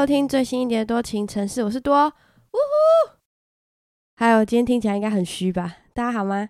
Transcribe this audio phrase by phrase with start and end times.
[0.00, 3.12] 收听最新一点的多情城市，我是多，呜呼！
[4.16, 5.76] 还有今天听起来应该很虚吧？
[5.92, 6.48] 大家好吗？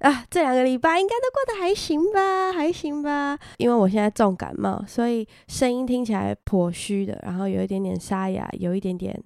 [0.00, 2.52] 啊，这两个礼拜应该都过得还行吧？
[2.52, 3.38] 还行吧？
[3.56, 9.18] 因为我现在重感冒，所以声音听起来颇虚的，然后有一点点沙哑，有一点点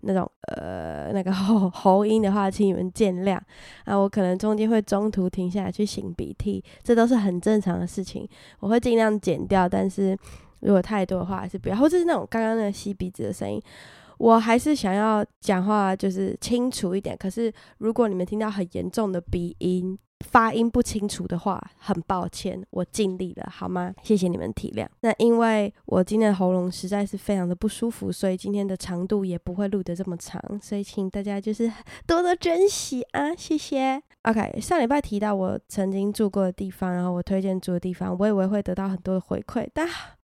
[0.00, 3.38] 那种呃 那个喉喉音的话，请你们见谅。
[3.84, 8.28] 啊，我可能中间会中途停下来去擤鼻涕，这都是很正常的事情，
[8.58, 10.18] 我会尽量减掉，但是。
[10.60, 13.62] 如果太多的话，还是不要，或者是那种刚刚那吸鼻子的声音，
[14.18, 17.16] 我还是想要讲话就是清楚一点。
[17.16, 23.92] 可是如果你们听到很严重的鼻音、发音不清楚的话，很抱歉，我尽力了，好吗？
[24.02, 24.86] 谢谢你们体谅。
[25.02, 31.70] 那因为我今天的喉咙实在是非常的不舒服，所以今天的长度也不会录得这么长，所以请大家就是
[32.06, 34.02] 多多珍惜啊，谢谢。
[34.22, 39.86] OK，上礼拜提到我曾经住过的地方，然后我推荐住的地方，我以为会得到很多的回馈，但。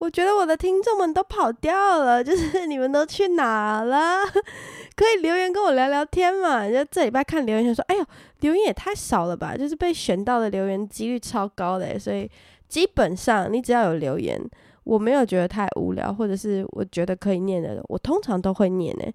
[0.01, 4.21] 我觉得我的听众们都跑掉了，就是你们都去哪了？
[4.97, 6.67] 可以留言跟我聊聊天嘛？
[6.67, 8.03] 就这礼拜看留言，说：“哎呦，
[8.39, 12.27] 留言也太少了吧！”就是被选到的留言几率超高的，所以
[12.67, 14.41] 基本上你只要有留言，
[14.85, 19.05] 我没有觉得太无聊，或者是我觉得可以念的，我通常都会念呢。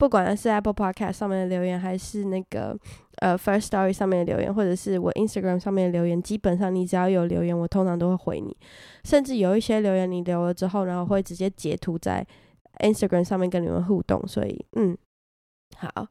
[0.00, 2.74] 不管是 Apple Podcast 上面的留言，还是那个
[3.16, 8.56] 呃 First Story 上面的留言，或者是我 Instagram 上面的留言，基本上你只要有留言，我通常都会回你。
[9.04, 12.26] 甚至有一些留言你留了之后，然后会直接截图在
[12.78, 14.26] Instagram 上面跟你们互动。
[14.26, 14.96] 所以，嗯，
[15.76, 16.06] 好。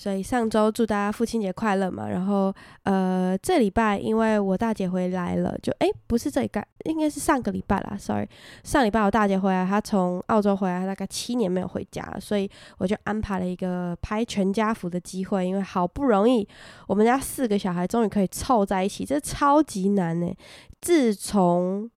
[0.00, 2.50] 所以上周祝大家父亲节快乐嘛，然后
[2.84, 8.26] 呃这礼拜因为我大姐回来了，就诶不是这礼拜，应该是上个礼拜啦，sorry，
[8.64, 16.48] 上礼拜我大姐回来，她从澳洲回来，大概七年没有回家，所以我就安排了一个拍全家福的机会，因为好不容易
[16.86, 20.34] 我们家四个小孩终于可以凑在一起，这超级难呢。
[20.80, 21.90] 自从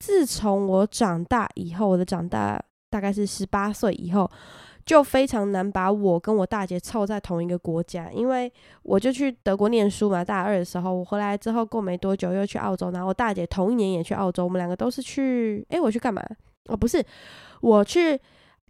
[0.00, 2.60] 自从我长大以后，我的长大
[2.90, 4.28] 大概是十八岁以后。
[4.84, 8.52] 就非常难把我跟我大姐凑在同一个国家，因为
[8.82, 16.22] 我就去德国念书嘛，大二的时候我回来之后过没多久又去澳洲，然后我大姐同一年也去澳洲，我们两个都是去，诶，我去干嘛？
[16.66, 17.04] 哦，不是，
[17.60, 18.20] 我去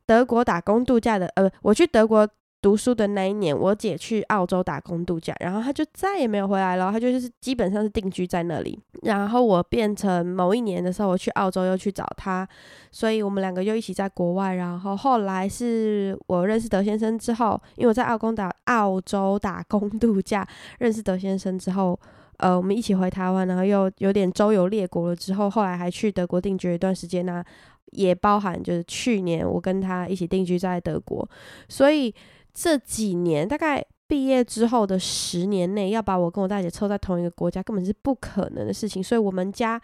[0.07, 2.29] 德国打工度假的，呃，我去德国。
[2.65, 6.91] 读书的那一年，我姐去澳洲打工度假，然后她就再也没有回来了。
[6.91, 8.81] 她就是基本上是定居在那里。
[9.03, 12.49] 然后我变成某一年的时候，我去澳洲又去找她，
[12.91, 14.55] 所以我们两个又一起在国外。
[14.55, 20.49] 然后后来是我认识德先生之后，因为我在澳工打澳洲打工度假，
[20.81, 22.01] 认识德先生之后，
[22.39, 25.15] 呃，我们一起回台湾，然后又有点周游列国了。
[25.15, 27.45] 之后后来还去德国定居一段时间呢，
[27.93, 31.29] 也包含就是去年我跟他一起定居在德国，
[31.69, 32.15] 所以。
[32.55, 39.03] 这几年大概毕业之后的十年内，要把我跟我大姐凑在同一个国家，根本是不可能的事情。
[39.03, 39.81] 所以，我们家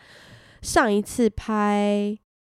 [0.62, 2.16] 上一次拍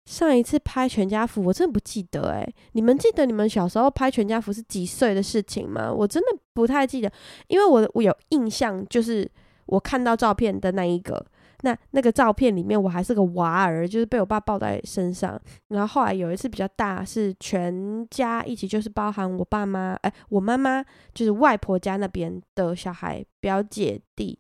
[0.07, 5.93] 上一次拍全家福，我真的不记得诶，你们记得你们小时候拍全家福是几岁的事情吗？
[5.93, 7.13] 我真的不太记得，
[7.47, 9.31] 因为我我有印象，就是
[9.67, 11.25] 我看到照片的那一个。
[11.63, 15.41] 那那个照片里面，我还是个娃儿，就是被我爸抱在身上。
[15.69, 20.83] 然后后来有一次比较大，是全家一起，就是包含我爸妈，哎，我妈妈，
[21.13, 24.39] 就是外婆家那边的小孩，表姐弟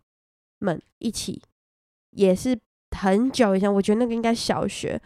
[0.60, 1.42] 们一起，
[2.10, 2.58] 也是
[2.96, 3.72] 很久以前。
[3.72, 5.00] 我觉得那个应该小学，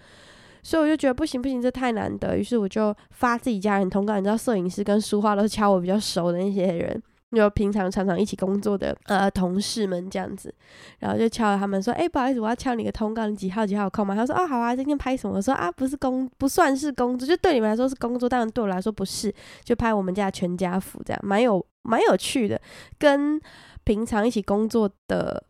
[0.63, 2.39] 所以我就觉得不行不行，这太难得。
[2.39, 7.03] 于是我就发自己家人通告，你知道，摄影师跟书画都是敲我比较熟的那些人。
[7.35, 10.55] 就平常常常一起工作的呃同事们这样子，
[11.01, 19.35] 然后就敲了他们说：“哎、不好意思，我要敲你个通告，你几号几号有空吗？”他说：“哦，好啊，今天拍什么？”我说：“啊，不是工，不算是工作，就对你们来说是工作，当然对我来说不是，
[19.65, 22.61] 就拍我们家全家福这样，蛮有蛮有趣的，
[22.99, 23.41] 跟
[23.85, 25.43] 平常一起工作的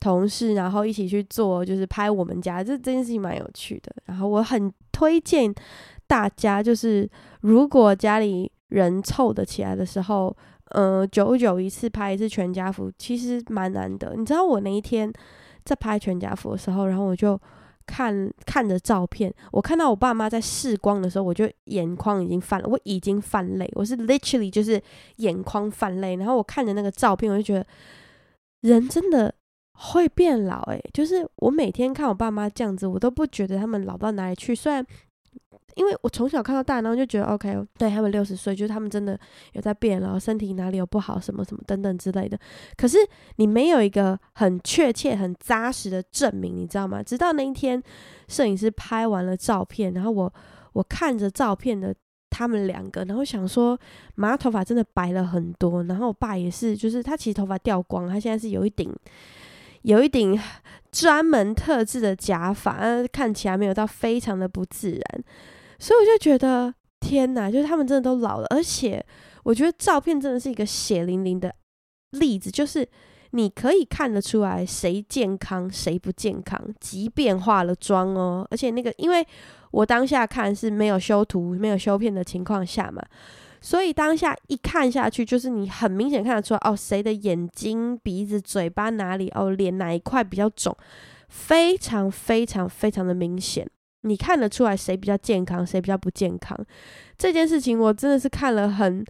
[0.00, 3.92] 同事，然后一起去做，就是拍我们家，这这件事情蛮有趣的。
[4.06, 5.54] 然后我很推荐
[6.06, 7.08] 大家，就是
[7.42, 10.36] 如果家里人凑得起来的时候。
[10.70, 14.14] 呃，久久一次拍一次全家福，其实蛮难的。
[14.16, 15.12] 你知道我那一天
[15.64, 17.40] 在拍全家福的时候，然后我就
[17.86, 24.80] 看看着照片，我看到我爸妈在试光的时候，我就眼眶已经泛了，我已经泛泪，我是 literally 就是
[25.16, 26.16] 眼眶泛泪。
[26.16, 27.66] 然后我看着那个照片，我就觉得
[28.60, 29.34] 人真的
[29.72, 34.86] 会变老诶，就是我每天看我爸妈这样子，我都不觉得他们老到哪里去，虽然。
[35.78, 39.18] 因为我从小看到大，然后就觉得 OK，对他们六十岁，就是他们真的
[39.52, 42.36] 有在变，然后身体哪里有不好，什么什么等等之类的。
[42.76, 42.98] 可是
[43.36, 47.00] 你没有一个很确切、很扎实的证明，你知道吗？
[47.00, 47.80] 直到那一天，
[48.26, 50.34] 摄影师拍完了照片，然后我
[50.72, 51.94] 我看着照片的
[52.28, 53.78] 他们两个，然后想说，
[54.16, 58.92] 妈头发真的白了很多，然后我爸也是，就是他其实头发掉光，他现在是有一顶。
[59.82, 60.38] 有一顶
[60.90, 62.80] 专门特制的假发，
[63.12, 65.24] 看起来没有到非常的不自然，
[65.78, 69.04] 所以我就觉得天哪，就是他们真的都老了，而且
[69.44, 71.54] 我觉得照片真的是一个血淋淋的
[72.12, 72.86] 例子，就是
[73.30, 79.26] 你可以看得出来谁健康谁不健康，即便化了妆哦，而且那个因为
[79.70, 83.02] 我当下看是没有修图、没有修片的情况下嘛。
[83.60, 90.76] 所以当下一看下去，就是你很明显看得出来，哦，谁的眼睛、鼻子、嘴巴哪里，哦，脸哪一块比较肿，
[91.28, 93.68] 非常非常非常的明显，
[94.02, 96.58] 你看得出来谁比较健康，谁比较不健康。
[97.16, 99.04] 这件事情我真的是看了很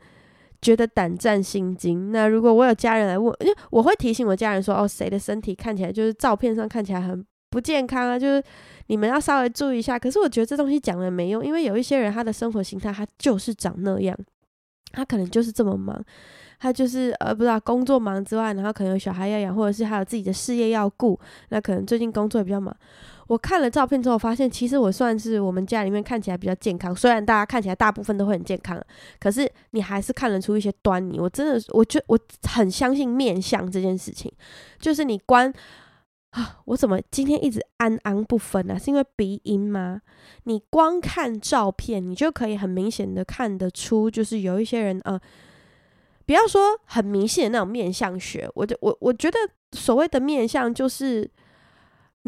[0.63, 2.11] 觉得胆战心惊。
[2.11, 8.43] 那如果我有家人来问，因为我会提醒我家人说，哦，谁的身体看起来就是照片上看起来很不健康啊，就是
[8.87, 9.99] 你们要稍微注意一下。
[9.99, 14.17] 可是我觉得这东西讲了没用，因为有一些人他的生活形态他就是长那样。
[14.93, 16.03] 他可能就是这么忙，
[16.59, 21.21] 他就是呃不知道工作忙之外，然后可能有小孩要养，或者是还有自己的事业要顾，
[21.51, 22.75] 那可能最近工作也比较忙。
[23.29, 28.83] 我看了照片之后，发现其实我算是我们家里面看起来比较健康，虽然大家看起来大部分都会很健康，
[29.21, 31.21] 可是你还是看得出一些端倪。
[31.21, 34.33] 我真的，我觉我很相信面相这件事情，
[34.81, 35.55] 就是你观。
[36.33, 38.75] 啊，我怎么今天一直安安不分呢？
[38.75, 38.79] 啊？
[38.79, 40.03] 是因为鼻音吗？
[40.45, 45.19] 你光看照片，你就可以很明显的看得出，就是有一些人，呃，
[46.27, 49.39] 不要说很明显的那种面相学，我就我我觉得
[49.73, 51.29] 所谓的面相，就是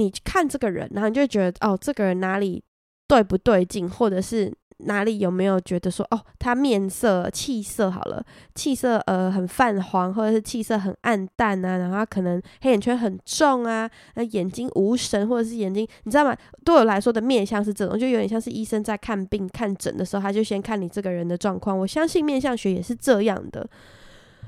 [0.01, 2.61] 你看这个人，然后你就觉得哦，这个人哪里
[3.07, 4.53] 对不对劲，或者是。
[4.85, 8.25] 哪里有没有觉得说哦，他面色气色好了，
[8.55, 16.35] 气色呃很泛黄，或者是气色很暗淡啊，然后他可能黑眼圈很重啊，那眼睛无神，或者是眼睛你知道吗？
[16.65, 21.79] 对我来说的面相是这种，就有点像是医生在看病看诊的时候，他就先看你这个人的状况。
[21.79, 23.69] 我相信面相学也是这样的。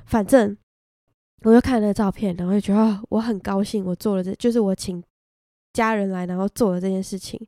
[0.07, 0.57] 反正
[1.43, 5.05] 我就看了照片，然后就觉得，哦，我很高兴，我做了这，就是我请
[5.73, 7.41] 家人来，然后做了这件事情。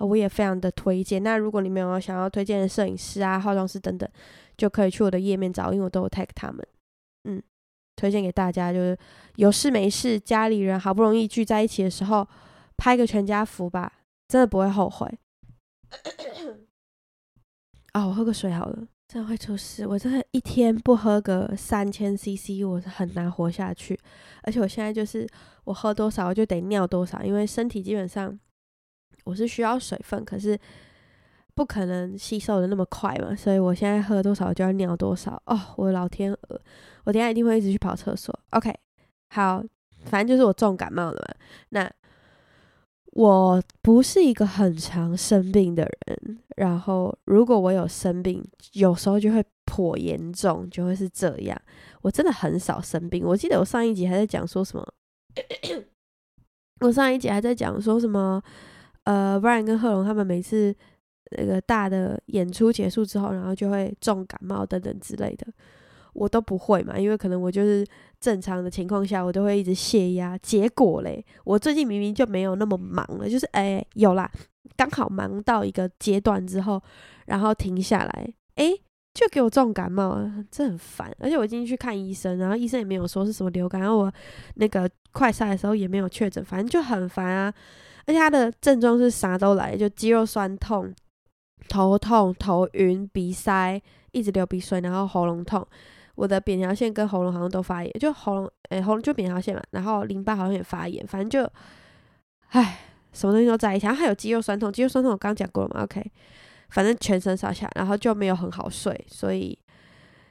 [0.00, 1.22] 我也非常的推荐。
[1.22, 4.08] 那如果你们有想要推荐的摄影师啊、化妆师等等，
[4.56, 6.66] 就可以去我的页面找，因为我都有 tag 他们。
[7.28, 7.42] 嗯，
[7.94, 8.98] 推荐给大家，就是
[9.36, 12.26] 有事没事，家里人好不容易聚在一起的时候，
[12.76, 15.08] 拍个全家福吧，真的不会后悔。
[17.92, 19.86] 啊、我喝个水好了，真的会出事。
[19.86, 23.98] 我真的一天不喝个三千 CC，我是很难活下去。
[24.42, 25.26] 而且我现在就是
[25.64, 28.38] 我喝多少，我就得尿多少，因为身体基本上。
[29.24, 30.58] 我是需要水分，可是
[31.54, 35.58] 不可能吸收的那么快嘛，所以我现在喝多少就要尿多少哦。
[35.78, 36.60] 我的老天鹅，
[37.04, 38.38] 我等下一定会一直去跑厕所。
[38.50, 38.70] OK，
[39.30, 39.64] 好，
[40.04, 41.34] 反正就是我重感冒了嘛。
[41.70, 41.90] 那
[43.14, 51.60] 我不是一个很常生病的人，然后如果我有生病，有时候就会颇严重，就会是这样。
[52.02, 53.24] 我真的很少生病。
[53.24, 54.84] 我记得我上一集还在讲说什么，
[56.82, 58.42] 我上一集还在讲说什么。
[59.04, 60.74] 呃，Brian 跟贺龙他们每次
[61.36, 65.46] 那个大的演出结束之后，然后就会重感冒等等之类的，
[66.14, 67.86] 我都不会嘛，因为可能我就是
[68.24, 70.38] 正常的情况下，我都会一直泄压。
[70.38, 74.30] 结果嘞，我最近明明就没有那么忙了，就是哎，有啦，
[74.78, 76.82] 刚好忙到一个阶段之后，
[77.26, 78.72] 然后停下来，哎，
[79.12, 81.14] 就给我重感冒了，这很烦。
[81.18, 84.12] 而且我今天去看医生，然后医生也没有说是什么流感，然后我
[84.54, 87.52] 那个快筛的时候也没有确诊，反正就很烦啊。
[88.06, 90.90] 而且他的症状是啥都来，就肌肉酸痛、
[91.68, 93.78] 头痛、头晕、鼻塞，
[94.12, 95.66] 一直流鼻水，然后喉咙痛。
[96.14, 101.50] 我的扁桃腺跟喉咙好像都发炎，就喉咙，哎，喉咙就扁桃腺嘛，然后淋巴好像也发炎，反正就，
[102.50, 102.80] 唉，
[103.12, 103.86] 什么东西都在一起。
[103.86, 106.04] 然后还有肌肉酸痛，肌肉酸痛我刚讲过了嘛，OK，
[106.70, 109.58] 反正全身上下，然后就没有很好睡，所以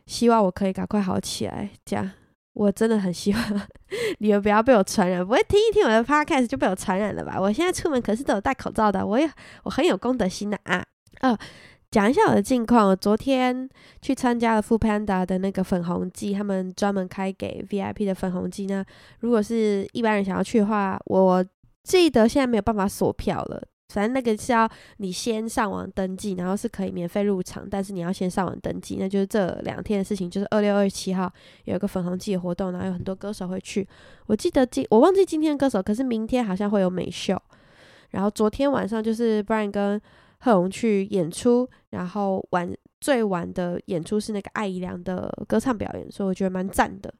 [0.05, 2.11] 希望我可以赶快好起来，这样。
[2.53, 3.67] 我真的很希望
[4.19, 7.41] 你们不要被我传染，不会听一听我的 podcast 就被我传染了吧？
[7.41, 9.27] 我现在出门可是都有戴口罩的，我也
[9.63, 10.85] 我很有公德心的啊。
[11.21, 11.35] 哦，
[11.93, 13.69] 讲一下我的近况，我昨天
[14.01, 18.83] 去参加了 foodpanda 的那个粉红季，他们专门开给 VIP 的粉红季呢。
[19.19, 21.45] 如果是一般人想要去的话，我
[21.83, 23.63] 记得现在没有办法锁票了。
[23.89, 28.97] 反正那个是要你先上网登记，然后是可以免费入场，但是你要先上网登记。
[28.99, 31.31] 那就是这两天的事情，就是二六二七号
[31.65, 33.87] 有一个粉红季的活动，然后有很多歌手会去。
[34.25, 37.39] 我记得今我忘记今天的歌手，可是明天好像会有美秀。
[38.09, 40.01] 然后昨天晚上就是 Brian 跟
[40.43, 42.69] 贺龙去演出，然后晚
[42.99, 47.13] 最晚的演出是那个艾怡良的歌唱表演，所以我觉得蛮赞的。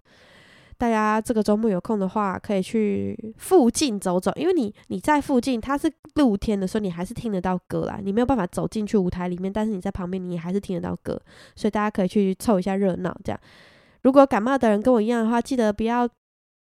[0.77, 8.01] 大家这个周末有空的话，可以去附近走走，因为你你在附近，它是露天的所以，你还是听得到歌啦。
[8.03, 11.17] 你没有办法走进去舞台里面，但是你在旁边，你还是听得到歌，
[11.55, 13.15] 所以大家可以去凑一下热闹。
[13.23, 13.39] 这样，
[14.01, 16.09] 如果感冒的人跟我一样的话，记得不要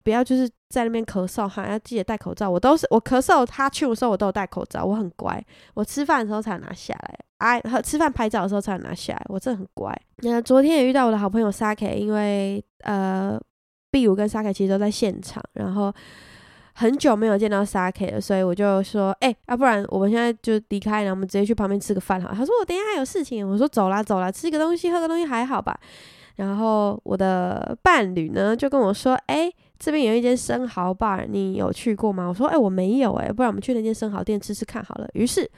[0.04, 2.50] 不要就是在那边咳嗽，还要记得戴口罩。
[2.50, 5.44] 我都是我咳嗽，他去的时候我都有戴口罩，我很乖。
[5.74, 9.96] 我吃饭的时候才拿下来，哎、啊，吃饭拍照的时候才拿下来，我真的很乖。
[10.18, 13.40] 那昨天也遇到我的好朋友 Saki，因为呃
[13.92, 15.94] ，B 五跟 Saki 其实都在现场，然后。
[16.78, 22.34] 很久没有见到 Saki 了，所以我就说，哎、要、不然我们现在就离开，然后我们直接去旁边吃个饭好。
[22.34, 25.80] 他说我等下还有事情，我说走啦走啦，吃个东西喝个东西还好吧。
[26.36, 32.27] 然后我的伴侣呢就跟我说，哎、这边有一间生蚝 bar，你有去过吗？
[32.27, 35.08] 我说，哎、我没有、欸，不然我们去那间生蚝店吃吃看好了。
[35.13, 35.50] 于是。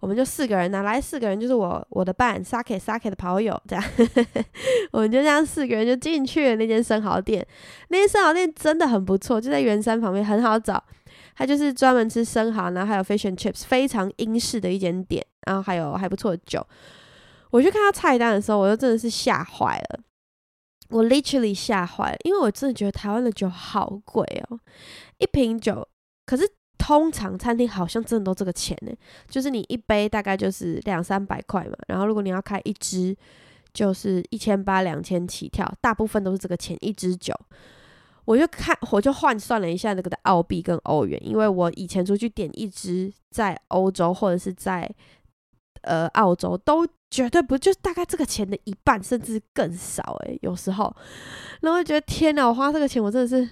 [0.00, 1.40] 我们就四个人，哪来四个人？
[1.40, 3.84] 就是我我的伴，Saki Saki 的跑友，这样，
[4.92, 7.44] 我们就这样四个人就进去了那间生蚝店。
[7.88, 10.80] 那间生蚝店真的很不错，就在圆山旁边，很好找。
[11.34, 15.26] 它就是专门吃生蚝，然后还有 fish and chips，非常英式的一间店。
[15.48, 16.64] 然后还有还不错的酒。
[17.50, 20.00] 我去看到菜单的时候，我就真的是吓坏了，
[20.88, 24.58] 我 literally 吓坏了，因为我真的觉得台湾的酒好贵哦，
[25.18, 25.88] 一瓶酒，
[26.26, 26.48] 可是。
[26.80, 28.92] 通常餐厅好像真的都这个钱呢，
[29.28, 33.14] 就是你一杯大概就是两三百块嘛，然后如果你要开一支，
[33.74, 37.34] 就是一千八两千起跳，大部分都是这个钱一支酒。
[38.24, 44.88] 我就看，我就换算了一下那个的澳币跟欧元，因为我以前出去点一支在欧洲或者是在
[45.88, 50.94] 呃澳洲，都绝对不就大概这个钱的一半，甚至更少诶，有时候，
[51.62, 53.50] 然后觉得天哪，我花这个钱，我真的是。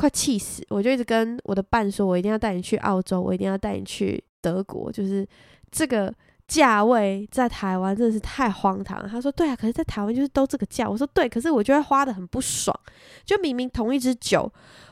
[0.00, 0.64] 快气死！
[0.68, 4.92] 我就一直跟我的伴说，我一定要带你去澳洲，我一定要带你去德国。
[4.92, 5.26] 就是
[5.72, 6.14] 这个
[6.46, 9.08] 价位在台湾真的是太荒唐了。
[9.08, 12.72] 他说：“对啊，可是在台湾就是都这个价。”我说：“对，可是我觉得花得很不爽。
[13.24, 14.48] 就明明同一支酒，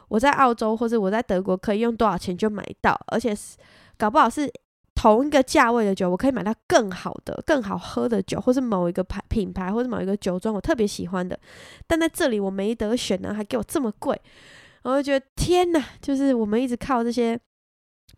[0.08, 3.56] 我在澳洲或者我在德国可以用多少钱就买到，而且是
[3.96, 4.52] 搞不好是
[4.96, 11.38] 同一个价位的酒，我可以买到更好的、更好喝的酒，或是某一个牌品牌或者某一个酒庄我特别喜欢的。
[11.86, 14.20] 但在这里我没得选呢，还给我这么贵。”
[14.82, 17.36] 我就觉得天呐，就是我们一直靠这些，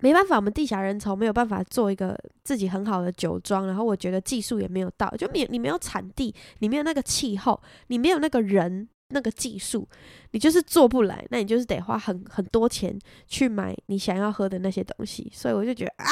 [0.00, 3.66] 没办法，我们地下人稠，没有办法做一个自己很好的酒庄。
[3.66, 9.88] 然后我觉得技术也没有到，就没有你没有产地，你没有那个气候，你没有那个人那个技术，
[10.32, 11.26] 你就是做不来。
[11.30, 12.94] 那你就是得花很很多钱
[13.26, 15.32] 去买你想要喝的那些东西。
[15.34, 16.04] 所以我就觉得啊。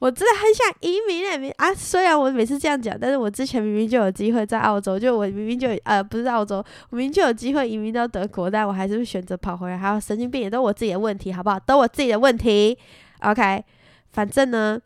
[0.00, 1.74] 我真的很想移民啊！
[1.74, 9.76] 虽然我每次这样讲，但是我之前明明就有机会在澳洲，就我明明就呃不是澳洲，我明明就有机会移民到德国，但我还是会选择跑回来。
[9.76, 11.58] 还有神经病也都我自己的问题，好不好？
[11.58, 12.78] 都我自己的问题。
[13.22, 13.64] OK，
[14.12, 14.80] 反正呢，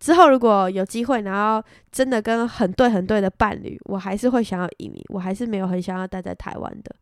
[0.00, 6.96] 之后如果有机会，然后真的跟很对很对的伴侣，我还是会想要移民，我还是没有很想要待在台湾的。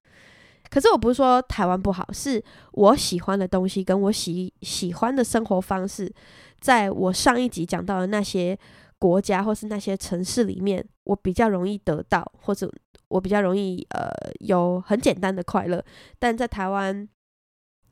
[0.70, 6.12] 可是我不是说台湾不好，是我喜欢的东西跟我喜喜欢的生活方式。
[6.60, 8.58] 在我上一集讲到的那些
[8.98, 12.70] 国家或是那些城市里面，我比较容易得到，或者
[13.08, 14.10] 我比较容易呃
[14.40, 15.82] 有很简单的快乐。
[16.18, 17.08] 但在台湾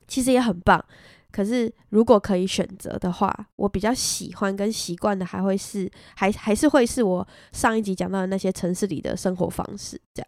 [0.07, 0.83] 其实也很棒。
[1.29, 10.27] 可是如果可以选择的话，我比较喜欢跟习惯的还会是还还是会是我上一集讲到的那些城市里的生活方式，这样。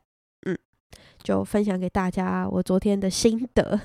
[1.24, 3.80] 就分享给大家我昨天的心得。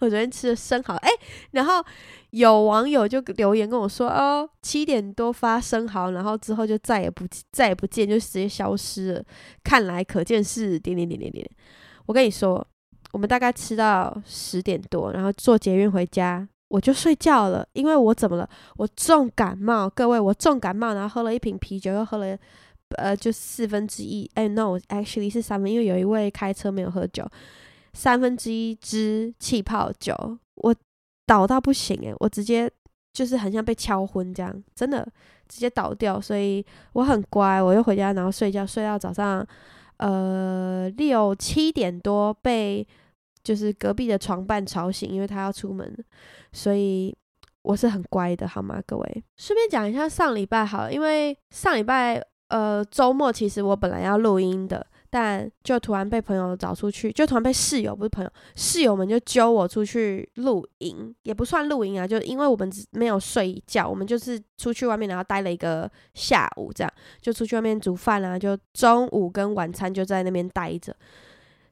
[0.00, 1.10] 我昨天吃的生蚝，哎，
[1.52, 1.82] 然后
[2.30, 9.24] 有网友就留言跟我说：“哦，七点多发生蚝，然后之后就再也不再也不见，就直接消失了。
[9.64, 11.50] 看来可见是点点点点点。”
[12.06, 12.66] 我跟你说，
[13.12, 18.48] 我们大概吃到十点多，然后坐捷运回家，我就睡觉了，因为我怎么了？
[18.76, 22.38] 我重感冒，各位，我重感冒，然后喝了一瓶啤酒，又喝了。
[22.96, 27.22] 呃，就四分之一，哎，no，actually 是三分，因为有一位开车没有喝酒，
[27.92, 30.14] 三分之一支气泡酒，
[30.56, 30.74] 我
[31.26, 32.70] 倒到不行诶，我直接
[33.12, 35.06] 就是很像被敲昏这样，真的
[35.46, 36.64] 直接倒掉，所以
[36.94, 39.46] 我很乖，我又回家然后睡觉，睡到早上，
[39.98, 42.86] 呃，六七点多被
[43.44, 45.94] 就是隔壁的床伴吵醒，因为他要出门，
[46.52, 47.14] 所以
[47.62, 49.24] 我是很乖的，好吗，各位？
[49.36, 52.24] 顺便讲一下上礼拜好了，因为上礼拜。
[52.48, 66.90] 呃，周末其实我本来要录音的，但就突然被朋友找出去，就突然被室友不是朋友，室友们就揪我出去露营，也不算露营啊，就因为我们没有睡觉，我们就是出去外面，然后待了一个下午，这样
[67.20, 70.96] 就出去外面煮饭啊，就中午跟晚餐就在那边待着。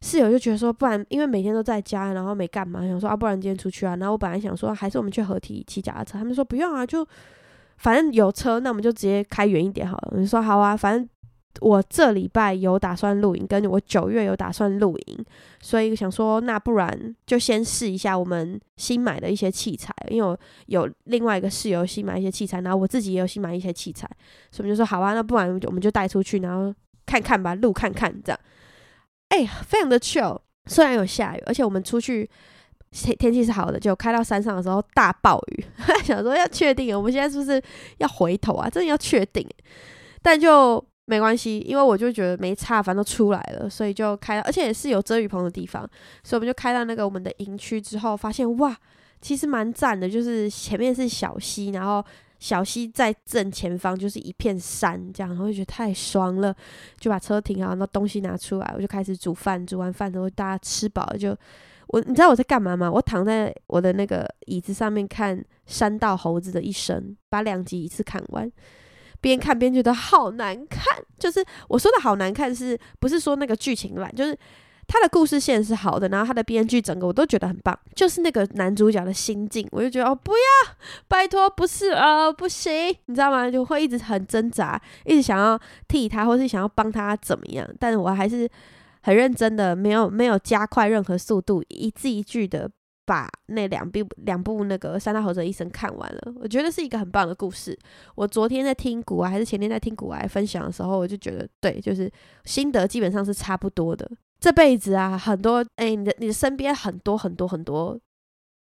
[0.03, 3.97] 室友就觉得说，不然因为每天都在家，然后没干嘛，想说啊，不然今天出去啊。
[3.97, 7.07] 然后我本来想说，还是我们去合体骑脚踏车，他们说不用啊，就。
[7.79, 10.09] 反正有车，那我们就直接开远一点好了。
[10.13, 11.09] 我就说好啊，反正
[11.61, 15.25] 我这礼拜有打算露营，跟我九月有打算露营，
[15.61, 24.09] 所以想说，那不然就先试一下我们新买的一些器材，因为我有另外一个室友新买一些器材，然后我自己也有新买一些器材，
[24.51, 28.41] 所以就说好啊，那不然我们就带出去，然后看看吧，录看看这样。
[29.29, 32.29] 哎，非常的 chill，虽然有下雨，而且我们出去。
[32.91, 35.65] 天天气是好的，就开到山上的时候大暴雨，
[36.05, 37.63] 想说要确定，我们现在是不是
[37.99, 38.69] 要回头啊？
[38.69, 39.47] 真的要确定，
[40.23, 45.83] 但就没关系，因为我就觉得没差，反正都出来了，所以就开，而且也是有遮雨棚的地方，
[46.25, 48.77] 所以我们就开到那个我们的营区之后，发现哇，
[49.21, 52.05] 其实蛮赞的，就是前面是小溪，然后。
[52.39, 56.55] 小溪在正前方，就是一片山，这样，然后就觉得太爽了，
[57.01, 59.67] 就把车停好，然后东西拿出来，我就开始煮饭。
[59.67, 61.35] 煮完饭之后，大家吃饱了，就
[61.89, 62.91] 我，你知道我在干嘛吗？
[62.91, 68.51] 我躺在我的那个椅子上面看《山道猴子的一生》，把两集一次看完，
[69.21, 70.83] 边看边觉得好难看。
[71.19, 74.15] 就是我说的好难看，是不是说那个剧情烂？
[74.15, 74.37] 就是。
[74.89, 80.39] 他的故事线是好的，然后他的编剧整个我都觉得很棒，就是那个男主角的心境，我就觉得哦，不要，
[81.09, 83.51] 拜托，不是啊，不行，你知道吗？
[83.51, 88.49] 就会一直很挣扎，一直想要替他，或是想要帮他怎么样，但是我还是
[89.07, 92.69] 很认真的，没有没有加快任何速度，一字一句的
[93.05, 97.79] 把那两部两部那个《三大猴子的一生》看完了，我觉得是一个很棒的故事。
[98.17, 102.11] 我昨天在听古玩，还是前天在听古玩分享的时候，我就觉得对，就是
[102.47, 104.11] 心得基本上是差不多的。
[104.41, 107.97] 这辈子啊，很多哎、你的你的身边很多很多很多，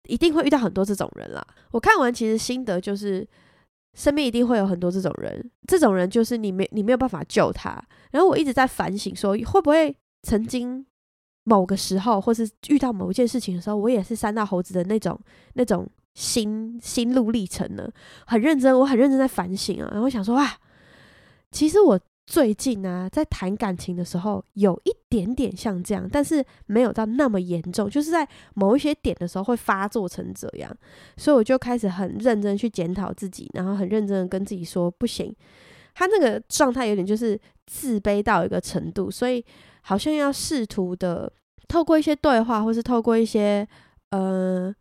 [0.10, 1.42] 一定会遇到很多这种人啦。
[1.72, 3.26] 我看完其实心得就是，
[3.94, 7.82] 身边一定会有很多这种人，这种人就是你没你没有办法救他。
[8.12, 10.84] 然后我一直在反省说，会不会曾经
[11.44, 15.18] 某个时候，或是遇到某一件事情的时候，我也是三道猴子的那种
[15.54, 17.88] 那种心心路历程呢？
[18.26, 19.90] 很认真，我很认真在反省啊。
[19.94, 20.58] 然后想说啊，
[21.52, 22.00] 其实我。
[22.28, 30.76] 最近啊，在谈感情的时候，有一点点像这样，但是没有到那么严重，就是在某一些点的时候会发作成这样，
[31.18, 35.32] 所以我就开始很认真去检讨自己，然后很认真的跟自己说，不行，
[35.94, 39.46] 他那个状态有点就是自卑到一个程度，所以
[39.86, 41.32] 好像要试图的
[41.68, 43.68] 透过一些对话，或是透过一些
[44.12, 44.74] 呃。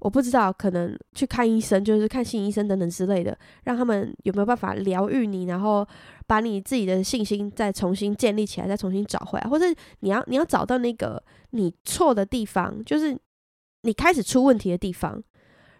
[0.00, 5.86] 我不知道，可能去看医生，就是看心理医生等等之类的，让他们有没有办法疗愈你，然后
[6.26, 9.64] 把你自己的信心再重新建立起来，再重新找回来，或者
[10.00, 13.16] 你要你要找到那个你错的地方，就是
[13.82, 15.22] 你开始出问题的地方，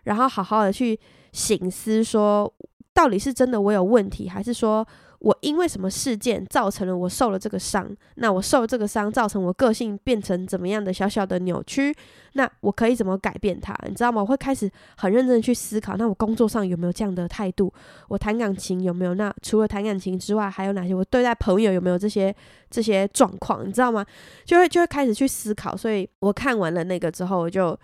[0.04, 0.98] 然后好好的去
[1.32, 2.50] 醒思，说
[2.94, 4.86] 到底是真的我有问题，还是说，
[5.24, 7.90] 我因为什么事件造成了我受了这个伤？
[8.16, 11.96] 那我受了这个伤，造成我个性变成怎么样的小小的扭曲？
[12.34, 13.74] 那我可以怎么改变它？
[13.88, 14.20] 你知道吗？
[14.20, 15.96] 我会开始很认真的去思考。
[15.96, 17.72] 那我工作上有没有这样的态度？
[18.08, 19.14] 我谈感情有没有？
[19.14, 20.94] 那除了谈感情之外，还有哪些？
[20.94, 22.34] 我对待朋友有没有这些
[22.68, 23.66] 这些状况？
[23.66, 24.04] 你知道吗？
[24.44, 25.74] 就会就会开始去思考。
[25.74, 27.74] 所以我看完了那个之后，我就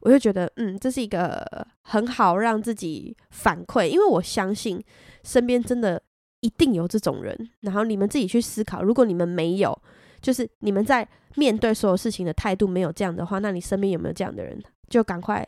[0.00, 1.46] 我就觉得，嗯，这是一个
[1.82, 4.82] 很好让自己反馈，因为我相信
[5.22, 6.02] 身边真的。
[6.40, 8.82] 一定有这种人，然后你们自己去思考。
[8.82, 9.76] 如果你们没有，
[10.20, 14.62] 就是你们在面对所有事情的态度没有这样的话，那你身边有没有这样的人？
[14.88, 15.46] 就赶快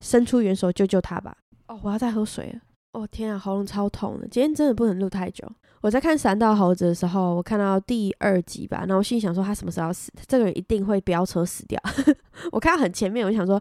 [0.00, 1.36] 伸出援手救救他吧。
[1.68, 2.60] 哦，我要再喝水了。
[2.92, 4.28] 哦天啊，喉咙超痛的。
[4.28, 5.50] 今天真的不能录太久。
[5.80, 10.12] 我在看《三道猴子》的时候，我看到第二集吧，然后我心里想说他什么时候要死？
[10.28, 11.80] 这个人一定会飙车死掉。
[12.52, 13.60] 我看到很前面，我就想说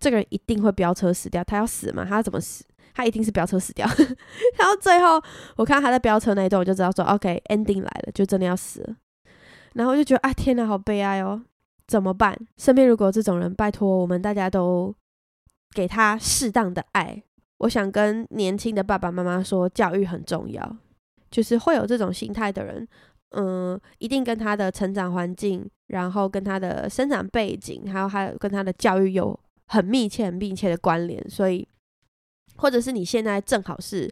[0.00, 1.42] 这个人一定会飙车死掉。
[1.44, 2.04] 他要死吗？
[2.04, 2.64] 他要怎么死？
[2.94, 3.86] 他一定是飙车死掉，
[4.58, 5.22] 然后最后
[5.56, 8.96] 我看他在飙车那一段，我就知道说，OK，ending 来了，就真的要死了。
[9.74, 11.40] 然后我就觉得，啊，天哪，好悲哀哦，
[11.86, 12.38] 怎么办？
[12.58, 14.94] 身边如果有这种人，拜托我们大家都
[15.74, 17.22] 给他适当的爱。
[17.58, 20.76] 我想跟年轻的爸爸妈妈说，教育很重要，
[21.30, 22.86] 就是会有这种心态的人，
[23.30, 31.66] 嗯，一定跟他的成长环境，然后跟他的生长背景，还有还有跟他的教育有很密切、很密切的关联，所以。
[32.56, 34.08] 或者是你现在正好是，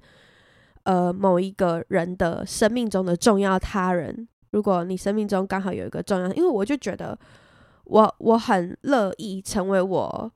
[0.83, 4.27] 呃，某一个人的生命中的重要他人。
[4.51, 7.19] 如果你生命中刚好有一个重要，因为我就觉得
[7.85, 10.33] 我我很乐意成为我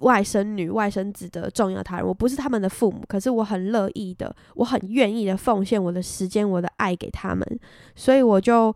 [0.00, 2.06] 外甥女、外甥子的重要他人。
[2.06, 7.60] 我不是他们的父母，可是我很乐意的，我很愿意的奉献我的时间、我的爱给他们，
[7.94, 8.74] 所以我就。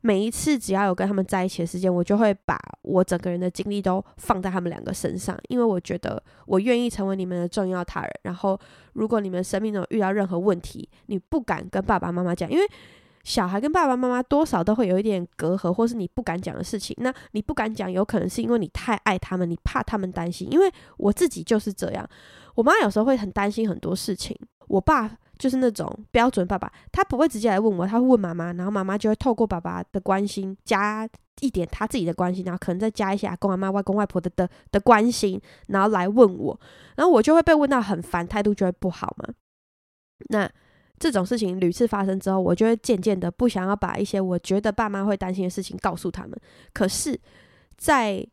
[0.00, 8.10] 每一次只要有跟他们在一起的时间，我就会把我整个人的精力都放在他们两个身上，因为我觉得我愿意成为你们的重要他人。
[8.22, 8.58] 然后，
[8.92, 12.64] 如果你们生命中遇到任何问题，你不敢跟爸爸妈妈讲，因为
[13.24, 16.96] 小孩跟爸爸妈妈多少都会有一点隔阂，或是你不敢讲的事情。
[17.00, 20.48] 那你不敢讲，有可能是因为你太爱他们，你怕他们担心。
[20.52, 22.08] 因为我自己就是这样，
[22.54, 25.18] 我妈有时候会很担心很多事情，我爸。
[25.38, 31.08] 就是那种标准爸爸，他不会直接来问我，他会问妈妈，然后妈妈就会透过爸爸的关心，加
[31.40, 36.60] 一点他自己的关心，然后可能再加一些阿公阿妈、外公外婆的的的关心，然后来问我，
[36.96, 39.32] 然后我就会被问到很烦，态度就会不好嘛。
[40.30, 40.50] 那
[40.98, 46.36] 这种事情屡次发生之后，我就会渐渐的不想要把一些我觉得爸妈会担心的事情告诉他们。
[46.72, 47.18] 可是，
[47.76, 48.26] 在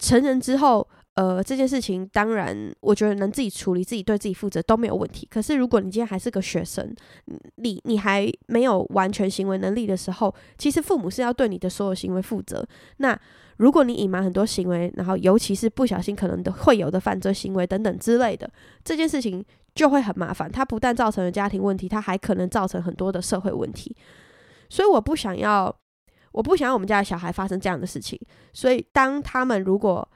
[0.00, 5.26] 成人之后，呃，这件事情当然，我觉得能自己处理，自己对自己负责都没有问题。
[5.28, 6.94] 可是，如果你今天还是个学生，
[7.56, 12.64] 你你还没有完全行为能力的时候，其实父母是要对你的所有行为负责。
[12.98, 13.18] 那
[13.56, 18.48] 如果你隐瞒很多行为，然后尤其是不小心可能的会有的犯罪行为等等之类的，
[18.84, 20.48] 这件事情就会很麻烦。
[20.48, 23.92] 它不但造成了家庭问题，它还可能造成很多的社会问题。
[24.68, 25.74] 所以，我不想要，
[26.30, 28.16] 我不想要我们家的小孩发生这样的事情。
[28.52, 30.08] 所以，当他们如果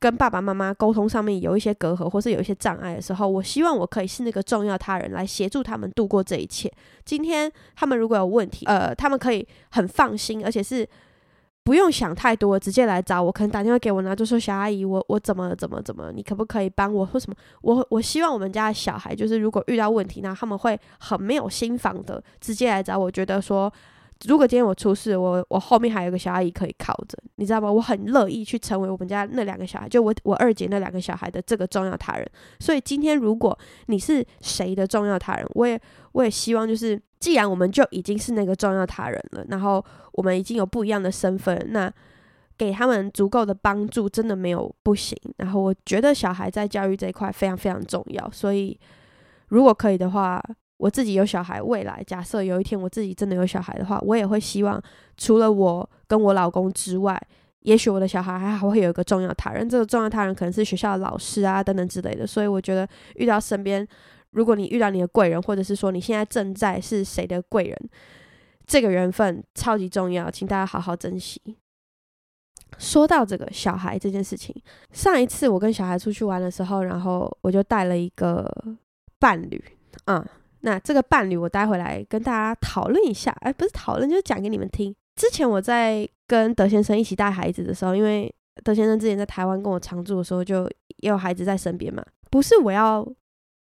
[0.00, 6.72] 跟爸爸妈妈沟通上面有一些隔阂，或是有一些障碍的时候，我希望我可以是那个重要他人来协助他们度过这一切。
[7.04, 10.88] 今天他们如果有问题，呃，他们可以很放心，而且是
[11.62, 17.36] 不用想太多，直接来找我，可能打电话给我呢，就说小阿姨，我我怎么怎么怎么，你可不可以帮我或什么？
[17.60, 23.70] 我我希望我们家的小孩就是如果遇到问题，那他们会很没有心防的直接来找我，觉得说。
[24.26, 27.72] 如果今天我出事，我我后面还有个小阿姨可以靠着，你知道吗？
[27.72, 32.30] 我很乐意去成为我们家那两个小孩，就我我二姐那两个小孩的这个重要他人。
[32.58, 35.80] 所以今天如果你是谁的重要他人，我也
[36.12, 41.90] 我也希望就是，既然我们就已经是那个重要他人了，然后我们已经有不一样的身份，那
[42.58, 45.18] 给他们足够的帮助真的没有不行。
[45.38, 48.78] 然后我觉得小孩在教育这一块非常非常重要，所以
[49.48, 50.42] 如果可以的话。
[50.80, 54.82] 我自己有小孩，未来假设有一天我自己真的有小孩的话，我也会希望
[55.18, 57.20] 除了我跟我老公之外，
[57.60, 59.68] 也许我的小孩还还会有一个重要他人。
[59.68, 62.26] 这个重要他人可能是学校的老师啊等等之类的。
[62.26, 63.86] 所以我觉得遇到身边，
[64.30, 67.78] 如果你遇到你的贵人，或者是说你现在正在是谁的贵人，
[68.66, 71.42] 这个缘分超级重要，请大家好好珍惜。
[72.78, 74.56] 说到这个小孩这件事情，
[74.92, 78.50] 上一次我跟小孩出去玩的时候，然后我就带了一个
[79.18, 79.62] 伴侣，
[80.06, 80.24] 嗯。
[80.62, 83.30] 那这个伴侣，我待会来跟大家讨论一下。
[83.40, 84.94] 哎，不是讨论，就是讲给你们听。
[85.16, 90.64] 之前我在跟德先生一起带孩子的时候，因为德先生之前在台湾跟我常住的时候，就
[90.98, 92.04] 也有孩子在身边嘛。
[92.30, 93.06] 不是我要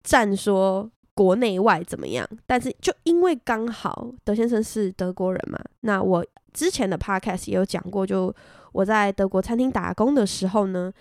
[0.03, 5.59] 站说国内外怎么样，但是就因为刚好德先生是德国人嘛。
[5.81, 8.35] 那我之前的 podcast 也有讲过，就
[8.73, 10.93] 我在德国餐厅打工的时候呢，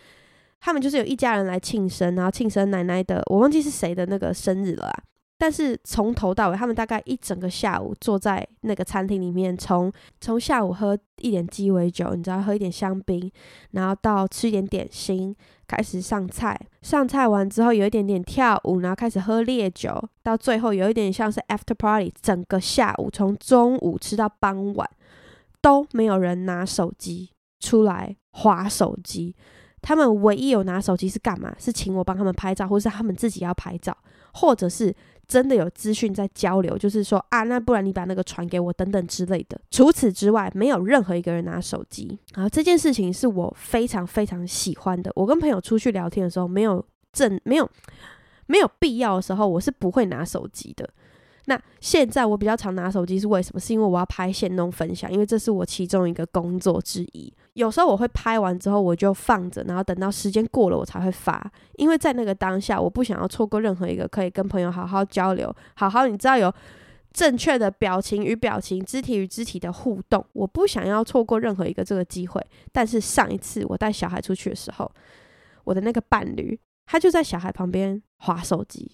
[0.60, 5.04] 他们就是有一家人来庆生，然后庆生奶奶的，我忘记是谁的那个生日了啊。
[5.36, 9.91] 但是从头到尾，他们大概一整个下午坐在那个餐厅里面，从
[10.22, 13.30] 从下午喝一点鸡尾酒，你知道，喝一点香槟，
[13.72, 15.36] 然后到吃一点点心，
[15.67, 24.89] 开始上菜，上菜完之后有一点点跳舞，然后开始喝烈酒，到最后有一点像是 after party，整个下午从中午吃到傍晚
[25.62, 29.36] 都没有人拿手机出来划手机，
[29.82, 31.54] 他们唯一有拿手机是干嘛？
[31.60, 33.98] 是请我帮他们拍照，或是他们自己要拍照，
[34.32, 34.96] 或者是。
[35.28, 39.60] 真的有资讯在交流，就是说啊，那不然你把那个传给我等等之类的。
[39.72, 42.20] 除此之外，没有任何一个人拿手机。
[42.36, 45.12] 然后这件事情是我非常非常喜欢的。
[45.16, 47.70] 我跟朋友出去聊天的时候，没有正没有
[48.48, 50.90] 没有必要的时候，我是不会拿手机的。
[51.46, 53.60] 那现在我比较常拿手机是为什么？
[53.60, 57.34] 是因为我要拍线弄分享，因为这是我其中一个工作之一。
[57.54, 66.52] 有时候我会拍完之后我就放着，然后等到时间过了我才会发，因为在那个当下我不想要错过任何一个可以跟朋友好好交流、好好你知道有
[67.12, 72.42] 正确的表情与表情、肢体与肢体的互动，我不想要错过任何一个这个机会。
[72.72, 74.90] 但是上一次我带小孩出去的时候，
[75.66, 78.90] 我的那个伴侣他就在小孩旁边划手机。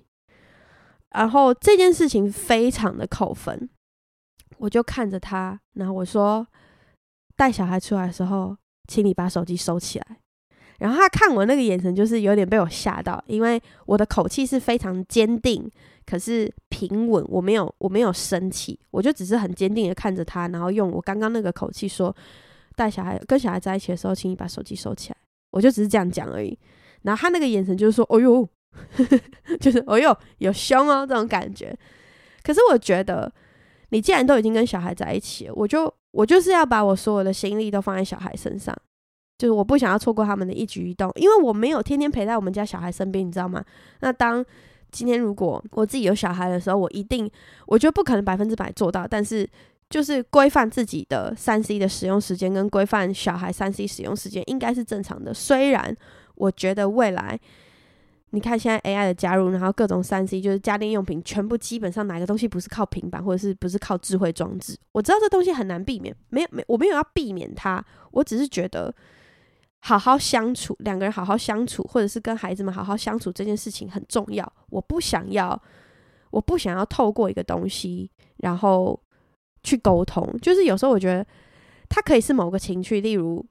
[1.11, 3.67] 然后这件事情非常的扣分，
[4.57, 6.45] 我就看着他，然后我说
[7.35, 8.55] ：“带小孩出来的时候，
[8.87, 10.17] 请你把手机收起来。”
[10.77, 15.69] 然后他看我那个眼神，就是有点被我吓到，因为我的口气是非常坚定，
[16.05, 22.15] 可是平稳，我没有我没有生气，我就只是很坚定的看着他，然后用我刚刚那个口气说
[22.77, 25.17] ：“带小孩跟小孩在一起的时候，请你把手机收起来。”
[25.51, 26.55] 我就只是这样讲而已。
[27.01, 28.47] 然后他那个眼神就是说：“哦呦。”
[29.59, 31.75] 就是哦哟，有凶哦，这种感觉。
[32.43, 33.31] 可是我觉得，
[33.89, 38.75] 你既然都已经跟小孩在一起了，我就我就是要把我所有的心力都放在小孩身上，
[39.37, 43.63] 就是我不想要错过他们的一举一动，因为我没有天天陪在我们家小孩身边，你知道吗？
[43.99, 44.43] 那当
[44.91, 47.29] 今天如果我自己有小孩的时候，我一定，
[47.67, 49.47] 我觉得不可能百分之百做到，但是
[49.89, 55.33] 就是规范自己的三 C 的使用时间，跟规范小孩三 C 使用时间，应该是正常的。
[55.33, 55.95] 虽然
[56.35, 57.39] 我觉得未来。
[58.31, 64.77] 你看现在 AI 的加入，然后各种三 C 就是家电用品，全部基本上哪个东西不是靠平板，或者是不是靠智慧装置？
[64.91, 68.93] 我知道这东西很难避免，没有没我没有要避免它，我只是觉得
[69.79, 74.53] 好好相处，两个人好好相处，或者是跟孩子们好好相处这件事情很重要。
[74.69, 75.59] 我不想要，
[76.29, 79.01] 我不想要透过一个东西然后
[79.63, 81.25] 去沟通，就是有时候我觉得
[81.87, 83.43] 它可以是某个情绪，例如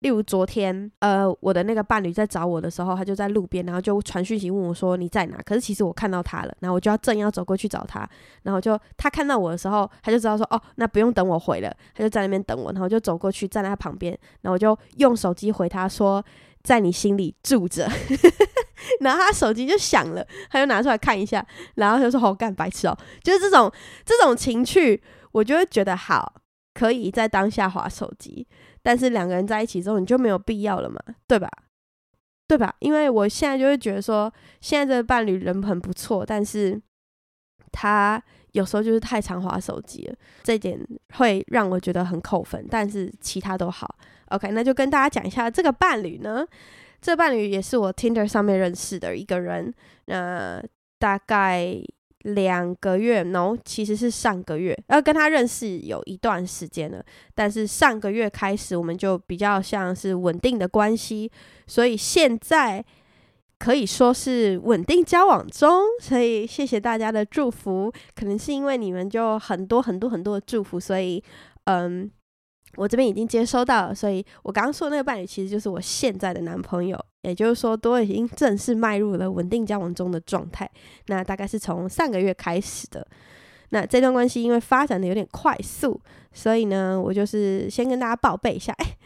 [0.00, 5.36] 例如昨天，呃，我的那个伴侣在找我的时候，他就在路边，然后就传讯息问我说你在哪？
[5.44, 8.08] 可是其实我看到他了，然后我就要正要走过去找他，
[8.44, 16.24] 然后就他看到我的时候，他就知道说哦，那不用等我回了，他就在那边等我，然后就走过去站在他旁边，然后我就用手机回他说
[16.62, 17.86] 在你心里住着，
[19.00, 23.70] 然后他手机就响了，他就拿出来看一下，然后他就说好干白痴哦，就是这种
[24.06, 26.36] 这种情趣，我就会觉得好。
[26.72, 28.46] 可以在当下滑手机，
[28.82, 31.48] 但是两个人在一起之后，你就没有必要了嘛，对吧？
[32.48, 32.74] 对吧？
[32.80, 36.80] 因为我现在就会觉得说，现在这个伴侣人很不错，但是
[37.70, 40.78] 他有时候就是太常滑手机了，这点
[41.14, 42.66] 会让我觉得很扣分。
[42.70, 43.94] 但是其他都好
[44.30, 46.46] ，OK，那就跟大家讲一下这个伴侣呢，
[47.00, 49.72] 这伴侣也是我 Tinder 上面认识的一个人，
[50.06, 50.62] 那
[50.98, 51.80] 大概。
[52.22, 57.04] 两个月，no，其实是上个月，要跟他认识有一段时间了，
[57.34, 61.30] 但是上个月开始我们就比较像是稳定的关系，
[61.66, 62.84] 所以现在
[63.58, 71.22] 可以说是稳定交往中，所以谢谢大家的祝福，可能是因为你们就很多很多很多的祝福，所以
[71.64, 72.10] 嗯。
[72.76, 80.70] 我这边已经接收到了，所以我刚刚说的那个伴侣其实就是我现在的男朋友，也就是说都已经正式迈入了稳定交往中的状态。
[81.06, 83.06] 那大概是从上个月开始的。
[83.70, 86.00] 那这段关系因为发展的有点快速，
[86.32, 88.72] 所以呢，我就是先跟大家报备一下。
[88.78, 88.96] 哎。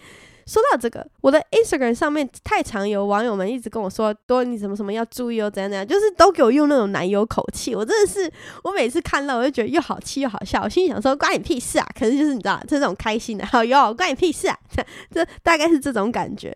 [0.47, 8.31] 说到这个，我的 Instagram 上面太常有网友们一直跟我说，多你什么什么要注意哦，怎样怎样，就是都给我用那种男友口气，我真的是，
[8.63, 11.89] 我每次看到我就觉得又好气又好笑，我心想说关你屁事啊！
[11.99, 14.59] 可是就是你知道，这种开心的，好哟，关你屁事啊！
[15.11, 16.55] 这大概是这种感觉。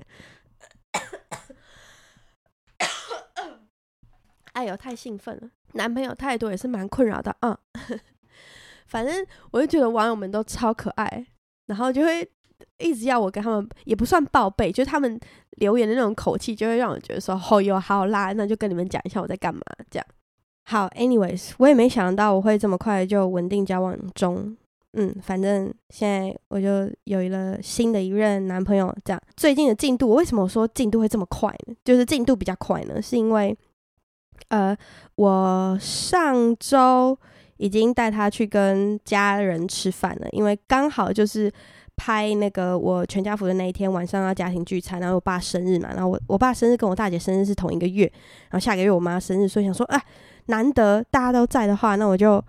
[4.59, 7.59] 哎呦，太兴奋了，男朋友太多也是蛮困扰的啊。
[7.91, 8.01] 嗯、
[8.87, 11.27] 反正我就觉得网友们都超可爱，
[11.67, 12.29] 然后就会。
[12.79, 15.19] 一直要我跟他们，也不算报备，就是他们
[15.59, 20.07] 留言的那种口气，就会让我觉得说，哦哟，好啦，那就跟你们讲一下我在干嘛，这样。
[20.65, 24.57] 好，anyways，我也没想到我会这么快就稳定交往中，
[24.95, 29.23] 嗯，反正现在我就有了新的一任男朋友，这样。
[29.37, 31.75] 最近的进度，为什么我说进度会这么快呢？
[31.85, 33.57] 就是进度比较快呢，是因为，
[34.49, 34.77] 呃，
[35.15, 37.19] 我上周
[37.57, 41.53] 已经带他去跟家人吃饭了，因为刚好就是。
[42.01, 48.05] 拍那个我全家福的那一天晚上要家庭聚餐，然后我爸生日嘛，然后我我爸生日跟我大姐生日是同一个月，
[48.51, 50.01] 然后下个月我妈生日，所以想说啊，
[50.47, 52.41] 难得大家都在的话，那我就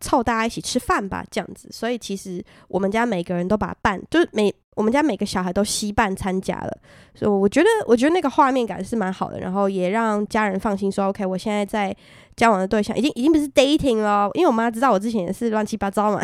[0.00, 1.68] 凑大家一起吃饭吧，这样子。
[1.70, 6.78] 所以其实我们家每个人都把饭，就是每我们家每个小孩都携伴参加了，
[7.14, 11.94] 所以我觉得我觉得那个画面感是蛮好的，然后也让家人放心说，OK，我现在在
[12.36, 16.20] 交往的对象已经已经不是 dating 了，因为我妈知道我之前也是乱七八糟嘛，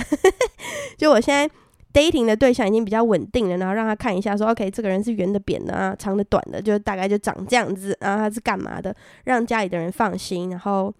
[0.98, 1.52] 就我现在。
[1.94, 10.92] dating 的对象已经比较稳定了，然后让他看一下说，说 OK，这个人是圆的、扁的啊，长的、短的，就大概就长这样子，然后他是干嘛的，让家里的人放心，然后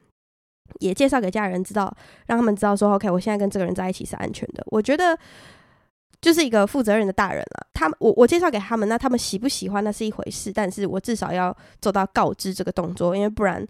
[0.80, 1.94] 也介绍给家人知道，
[2.26, 4.64] 让他们知道说 OK，我现在跟这个人在一起是安全的。
[4.66, 5.18] 我觉得
[6.20, 7.66] 就是一个负责任的大人了。
[7.72, 13.66] 他们我我介绍给他们，那他们喜不喜欢那是一回事，但是我至少要做到告知这个动作，因为不然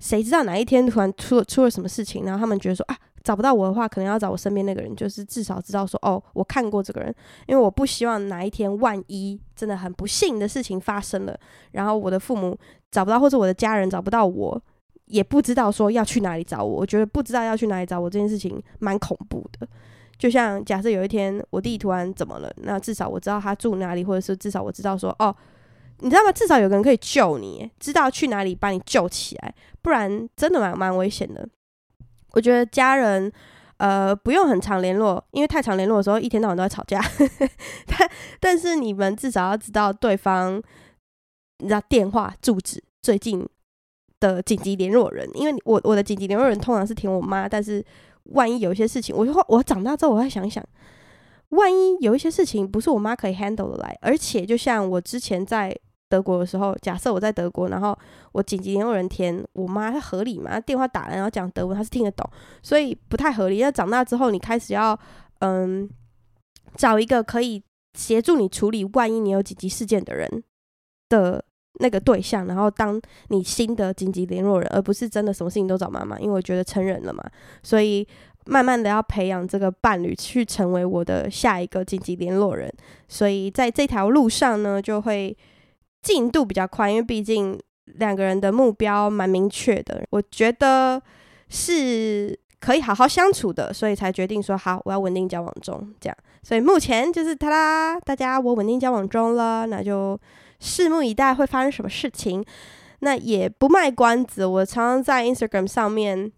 [0.00, 2.96] 谁知道哪一天突然出出了什么事情，然后他们觉得说啊。
[3.24, 7.14] 找不到我的话，可能要找我身边那个人，就是至少知道说，哦，我看过这个人，
[7.46, 11.38] 因为我不希望哪一天万一真的很不幸的事情发生了，
[11.70, 12.58] 然后我的父母
[12.90, 14.60] 找不到，或者我的家人找不到我，
[15.06, 16.76] 也不知道说要去哪里找我。
[16.80, 19.66] 我觉得不知道要去哪里找我这件事情蛮恐怖的。
[20.18, 25.34] 就像假设有一天我弟突然怎么了，那至少我知道他住哪里，或者是至少我知道说，哦，
[25.98, 26.30] 你知道吗？
[26.30, 31.48] 至少有个人可以救你，知道去哪里把你救起来，不然真的蛮蛮危险的。
[32.34, 33.30] 我觉得家人，
[33.78, 37.02] 呃，不用很常联络，因为太常联络的时候，一天到晚都在吵架。
[37.86, 40.62] 但但是你们至少要知道对方，
[41.58, 43.44] 你知道电话、住址、最近
[44.22, 45.28] 的紧急联络人。
[45.34, 47.84] 因为我我的紧急联络人通常是填我妈，但是
[48.24, 50.64] 万一有一些事情，我就我长大之后我会想想，
[51.50, 55.76] 万一有一些事情不是我妈可以 handle 的来，而且就像我之前在。
[56.12, 57.98] 德国的时候，假设我在德国，然后
[58.32, 60.60] 我紧急联络人填我妈，她合理吗？
[60.60, 62.30] 电话打来，然后讲德文，她是听得懂，
[62.62, 63.62] 所以不太合理。
[63.62, 64.94] 那长大之后，你开始要
[65.38, 65.88] 嗯
[66.76, 67.62] 找一个可以
[67.94, 70.44] 协助你处理万一你有紧急事件的人
[71.08, 71.42] 的
[71.74, 76.18] 那个对象，然后当你新的紧急联络人，而不是真的什么事情都找妈妈。
[76.18, 77.22] 因为我觉得成人了嘛，
[77.62, 78.06] 所以
[78.46, 82.72] 慢慢的要培养这个伴侣去成为我的下一个紧急联络人。
[83.08, 85.36] 所以在这条路上呢，就会。
[86.02, 91.00] 进度比较快，因为毕竟两个人的目标蛮明确的，我觉得
[91.48, 96.16] 是可以好好相处的，所以才决定说好，我要稳定交往中这样。
[96.42, 100.18] 所以目前就是他啦，大家我稳定交往中了，那就
[100.62, 102.42] 拭目以待会发生什么事情。
[103.00, 106.30] 那也不卖关子，我常常在 Instagram 上面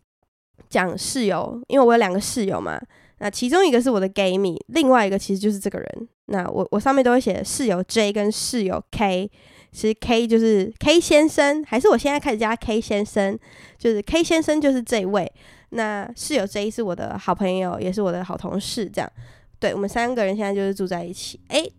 [0.70, 2.80] 讲室友，因为我有两个室友嘛。
[3.18, 6.08] 那其中一个是我的 gay 蜜，另外一个其实就是这个人。
[6.26, 9.30] 那我我上面都会写室友 J 跟室友 K，
[9.70, 13.38] 其实 K 就是 K 先生，还是我现在开始叫他 K 先生，
[13.78, 15.30] 就是 K 先生就是这位。
[15.70, 19.10] 那室友 J 是我的好朋友，也是我的好同事，这样。
[19.58, 21.38] 对，我们三个人现在就是住在一起。
[21.48, 21.70] 诶，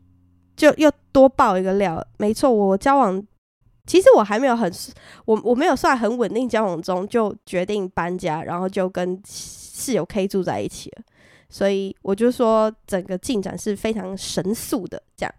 [0.56, 3.26] 就又多爆一个料，没错，我交往。
[3.88, 4.72] 其实我还没有很，
[5.26, 11.04] 我我没有算很稳定交往中就决定搬家，然后就跟室友 K 住在一起了，
[11.50, 15.00] 所以我就说整个进展是非常神速的。
[15.15, 15.32] 这样，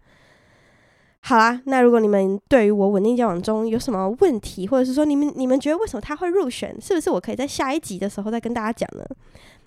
[1.19, 9.05] 好啦，那如果你们对于我稳定交往中有什么问题，或者是说你们你们觉得为什么他会入选，是不是我可以在下一集的时候再跟大家讲呢？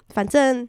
[0.08, 0.66] 反正。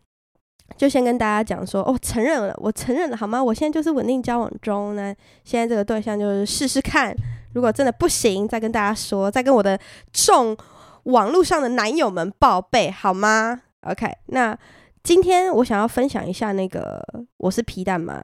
[0.77, 3.43] 就先跟大家讲说，哦，承认了，我承认了，好吗？
[3.43, 5.13] 我现在就是稳定交往中呢。
[5.43, 7.15] 现在这个对象就是试试看，
[7.53, 9.79] 如果真的不行，再跟大家说，再跟我的
[10.11, 10.55] 众
[11.03, 14.57] 网络上的男友们报备，好吗？OK，那
[15.03, 17.03] 今天我想要分享一下那个
[17.37, 18.23] 我是皮蛋吗？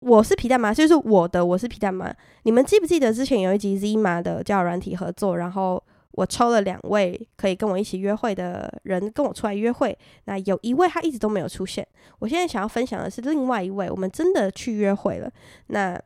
[0.00, 0.72] 我是皮蛋吗？
[0.72, 2.12] 就是我的我是皮蛋吗？
[2.42, 5.82] 你们记不记得之前有一集 Zima 的交友软体合作，然后。
[6.16, 9.96] 我抽了两位可以跟我一起约会的人，跟我出来约会。
[10.26, 11.86] 那有一位他一直都没有出现。
[12.20, 15.28] 我现在想要分享的是另外一位，我们真的去约会了。
[15.66, 16.00] 那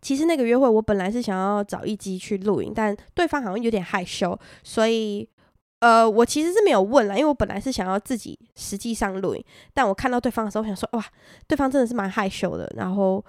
[0.00, 5.28] 其实那个约会我本来是想要找一机去录影，但对方好像有点害羞，所以
[5.80, 9.44] 呃，我其实是没有问啦，因为我本来是想要自己实际上录影。
[9.74, 11.04] 但我看到对方的时候，我想说哇，
[11.48, 13.24] 对方真的是蛮害羞的，然后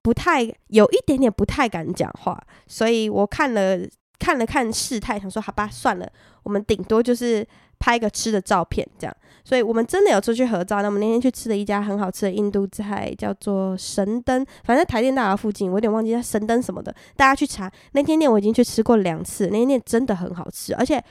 [0.00, 3.80] 不太有一点点不太敢讲话，所以我看了。
[4.22, 6.08] 看了看事态，想说好吧，算了，
[6.44, 7.44] 我们顶多就是
[7.80, 9.16] 拍个吃的照片这样。
[9.44, 10.80] 所以我们真的有出去合照。
[10.82, 16.94] 那我们那天去吃了一家很好吃的印度菜，叫做神灯，反正台电大楼附近，我有点忘记叫神灯什么的。
[17.16, 21.02] 大家去查那间店，我已经去吃过两次，那间店真的很好吃，而且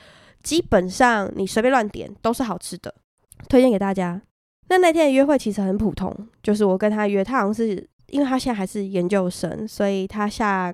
[0.41, 2.95] 基本上你随便乱点都是好吃的，
[3.49, 4.21] 推荐给大家。
[4.69, 10.73] 那那天的约会其实很普通，就是我跟他约，他好像是因为他现在还是研究生，所以他下。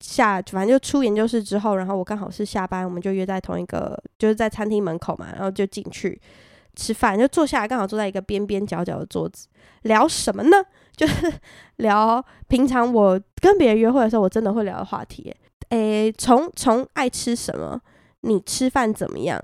[0.00, 6.20] 下反正就出研究室之后，然后我刚好是下班，我们就约在同一个，就是在餐厅门口嘛，然后就进去
[6.74, 9.48] 吃饭，就坐下来，刚好坐在一个边边角角的桌子，
[9.82, 10.56] 聊什么呢？
[10.96, 11.32] 就是
[11.76, 15.34] 聊平常我跟别人约会的时候，我真的会聊的话题。
[15.70, 17.80] 诶，从从爱吃什么，
[18.20, 19.42] 你吃饭怎么样，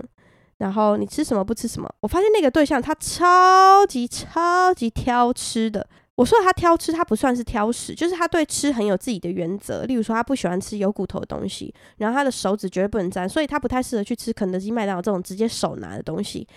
[0.57, 5.87] 然后你吃什么不吃什么，我发现那个对象他超级超级挑吃的。
[6.15, 9.83] 我说他挑吃，他不算是挑食，就是他对吃很有自己的原则。
[9.85, 16.47] 例如说，他不喜欢吃有骨头的东西，然后他的手指绝对不能沾，所以他不太适合去吃肯德基、麦当劳这种直接手拿的东西。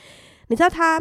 [0.49, 1.01] 你知道他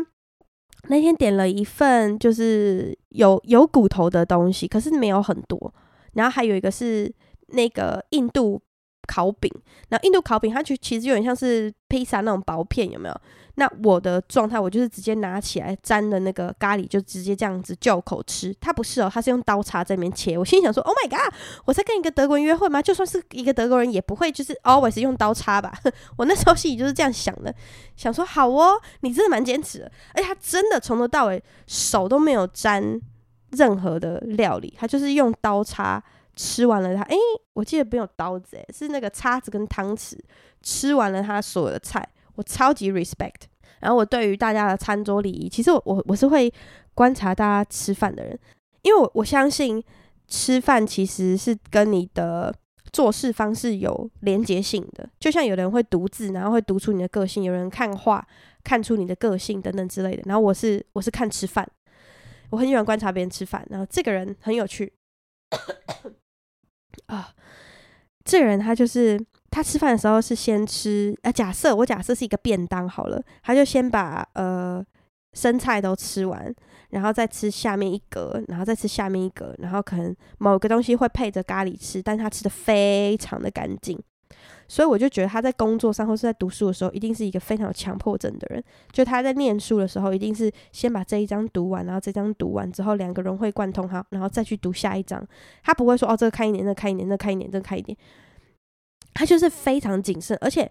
[0.87, 5.73] 那天点了一份就是有有骨头的东西，可是没有很多，
[6.13, 7.13] 然后还有一个是
[7.47, 8.61] 那个印度
[9.07, 9.51] 烤饼，
[9.89, 13.15] 然后印度烤饼它就其实有点像是披萨那种薄片，有没有？
[13.57, 18.53] 那我的状态，我就是直接拿起来沾的那个咖喱，就直接这样子就口吃。
[18.59, 20.37] 他不是哦，他是用刀叉在那边切。
[20.37, 22.81] 我心里想说，Oh my god，我在跟一个德国人约会吗？
[22.81, 25.71] 就算是一个德国人，也不会就是 always 用刀叉吧？
[26.17, 27.55] 我那时候心里就是这样想的，
[27.95, 29.89] 想说好哦，你真的蛮坚持的。
[30.13, 32.99] 而且他真的从头到尾手都没有沾
[33.51, 36.03] 任何的料理，他就是用刀叉
[36.36, 37.02] 吃完了他。
[37.04, 37.15] 诶，
[37.54, 40.17] 我记得没有刀子，诶，是那个叉子跟汤匙
[40.62, 42.08] 吃完了他所有的菜。
[42.36, 43.43] 我超级 respect，
[43.80, 46.54] 然后我对于大家的餐桌礼仪，其实我我我是会
[46.93, 48.38] 观察大家吃饭的人，
[48.82, 49.82] 因为我我相信
[50.28, 52.54] 吃饭其实是跟你的
[52.91, 58.28] 做事方式有连结性的，就像有人会读字，然后会读出你的个性，有人看画
[58.62, 61.65] 看出你的个性等等之类的，然后我是我是看吃饭，
[62.50, 64.91] 我很喜欢观察别人吃饭，然后这个人很有趣
[67.08, 67.29] 啊，
[68.23, 69.19] 这个人他就是。
[69.51, 74.85] 他吃饭的时候是先吃，啊，假设我假设是一个便当好了，他就先把呃
[75.31, 76.54] 生菜都吃完，
[76.89, 83.98] 然后再吃下面一格，然后再吃下面一格，然后可能某个东西会配着咖喱吃，但他吃的非常的干净，
[84.67, 88.63] 所以我就觉得他在工作上或是在读书的时候，一定是一个非常有强迫症的人。
[88.91, 95.25] 就他在念书的时候，一定是先把这一章读完，然后这章读完之后，两个融会贯通好，然后再去读下一章。
[95.63, 97.97] 他不会说哦，这个看一年，那个看一年，那个看一年，这个看一年。
[99.13, 100.69] 他就是非常谨慎，而且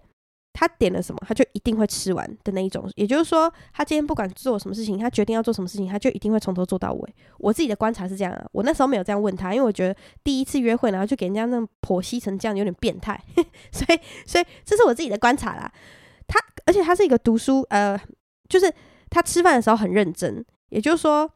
[0.57, 2.89] 他点了什么，他就一定会吃完的那一种。
[2.95, 7.15] 也就是说，他今天不管做什么事情，他决定要做什么事情，他就一定会从头做到尾。
[7.37, 13.21] 我自己的观察是这样啊，我那时候没有这样问他，因为我觉得第一次约会，然后就给人家那种剖析成这样，有点变态。
[13.71, 15.69] 所以，所以这是我自己的观察啦。
[16.25, 17.99] 他，而且他是一个读书，呃，
[18.47, 18.73] 就是
[19.09, 21.29] 他吃饭的时候很认真，也就是说。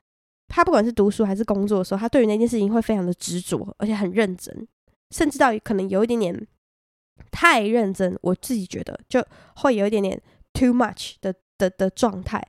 [0.52, 4.68] 他不管是读书还是工作的时候，他对于那件事情会非常的执着，而且很认真，
[5.12, 6.48] 甚至到可能有一点点
[7.32, 9.24] 太认真，我自己觉得就
[9.56, 10.22] 会有一点点
[10.54, 12.42] too much 的的的状态。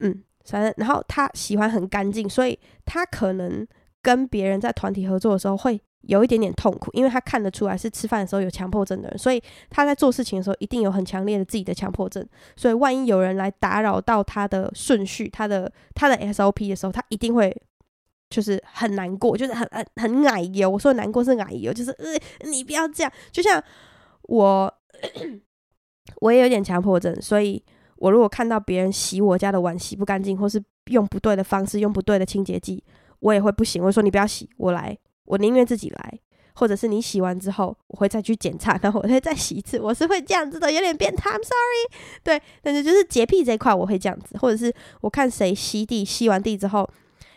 [0.00, 3.66] 嗯，反正然后他喜欢很干净，所以他可能
[4.02, 5.80] 跟别人在团体合作的时候会。
[6.02, 12.26] 有一点点痛苦，因为他看得出来是吃饭的时候有强迫症的人，所以他在做事情的时候一定有很强烈的自己的强迫症。
[12.56, 17.54] 所以万一有人来打扰到他的顺序、他的他的 SOP 的时候，他一定会
[18.30, 20.68] 就是很难过，就是很很很奶油。
[20.68, 22.06] 我说难过是奶油，就是呃，
[22.48, 23.12] 你不要这样。
[23.32, 23.62] 就像
[24.22, 24.72] 我，
[26.20, 27.62] 我也有点强迫症，所以
[27.96, 32.82] 我如果看到别人洗我家的碗洗不干净，或是用不对的方式、用不对的清洁剂，
[33.20, 33.82] 我也会不行。
[33.82, 34.96] 我说你不要洗，我来。
[35.24, 36.20] 我宁愿自己来，
[36.54, 39.78] 或者是你洗完之后，我会再去检查，然后我会再洗一次。
[39.78, 42.02] 我是会这样子的，有点变态，I'm sorry。
[42.22, 44.38] 对，但是就是洁癖这一块，我会这样子。
[44.38, 46.88] 或者是我看谁吸地，吸完地之后，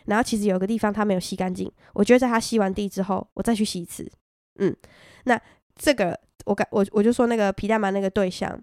[0.06, 4.10] 然后其实有个地方它没有吸干净，我觉得在它吸完地之后，我再去吸一次。
[4.58, 4.74] 嗯，
[5.24, 5.40] 那
[5.76, 8.58] 这个我感我我就说那个皮蛋嘛，那个对象，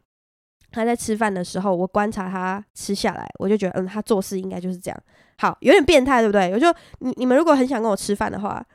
[0.71, 5.03] 他在吃饭的时候，我观察他吃下来，我就觉得嗯，他做事应该就是这样。
[5.37, 6.51] 好，有点变态，对不对？
[6.53, 6.67] 我就
[6.99, 8.65] 你你们如果很想跟我吃饭的话。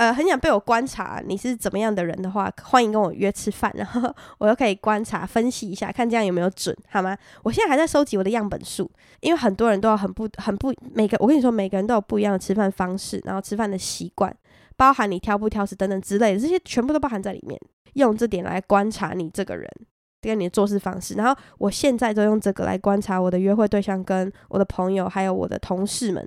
[0.00, 7.14] 呃，很想被我观察你是怎么样的人的话，欢迎跟我约吃饭，然后我又可以观察分析一下，看这样有没有准，好吗？
[7.42, 8.90] 我现在还在收集我的样本数，
[9.20, 14.34] 因为很多人都有很不很不每个，我跟你说，每个人都有不一样的吃饭方式，然后吃饭的习惯，
[14.74, 17.60] 包含你挑不挑食等等之类的，这些全部都包含在里面。
[17.92, 19.68] 用这点来观察你这个人
[20.22, 26.26] 跟你的做事方式，然后我现在都用这个来观察我的约会对象、跟我的朋友还有我的同事们。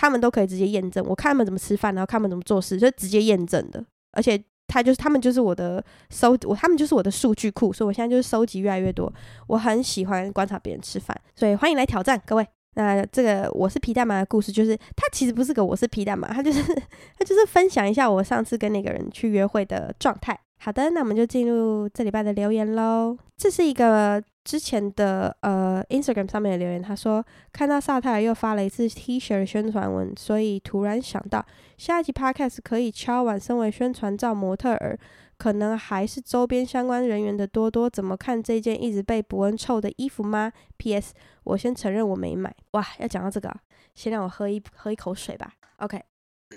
[0.00, 3.84] 他们都可以直接验证，我看他们怎么吃饭，然后看他们怎么做事，就直接验证的。
[4.12, 9.12] 而且他就是他们就是我的收我他们就是我的数据库，所以我现在就是收集越来越多。
[9.46, 12.46] 我很喜欢观察别人吃饭，所以欢迎来挑战各位。
[12.76, 16.62] 那这个我是皮蛋嘛的故事，就是他其实不是个我是皮蛋嘛，他就是
[17.18, 20.38] 他就是分享一下我上次跟那个人去约会的状态。
[20.62, 23.16] 好的，那我们就进入这礼拜的留言喽。
[23.34, 31.42] 这是一个之前的呃 Instagram 上面的留言，他说看到萨泰尔又发了一次 T 恤的宣传文，所以突然想到
[31.78, 34.98] 下一集 Podcast 可以敲碗，身为宣传照模特儿，
[35.38, 41.14] 可能还是周边相关人员的多多，怎么看这件一直被伯恩臭的衣服吗？P.S.
[41.44, 42.54] 我先承认我没买。
[42.72, 43.50] 哇，要讲到这个，
[43.94, 45.54] 先让我喝一喝一口水吧。
[45.78, 45.98] OK，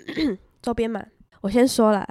[0.60, 1.02] 周边嘛，
[1.40, 2.06] 我先说了。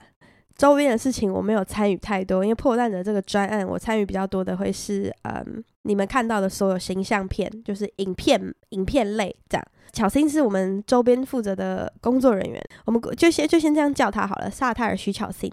[0.55, 9.65] 周边的事情我没有参与太多，因为破烂的这个专案，我参与比较多的会是嗯，你们看到的所有形象片，就是影片、影片类这样。
[9.91, 15.51] 巧心是我们周边负责的工作人员，我们就先就先这样叫他好了，萨泰尔徐巧心。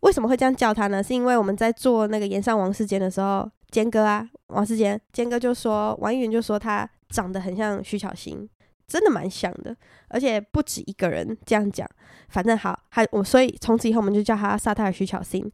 [0.00, 1.02] 为什么会这样叫他呢？
[1.02, 8.48] 是因为我们在做那个炎上王世坚的时候，坚哥啊，王世坚，坚哥就说，王一云就说他长得很像徐巧心。
[8.86, 9.76] 真的蛮像的，
[10.08, 11.88] 而且不止一个人这样讲。
[12.28, 15.50] 反正好，还我所以从此以后我们就叫他萨泰尔徐巧心。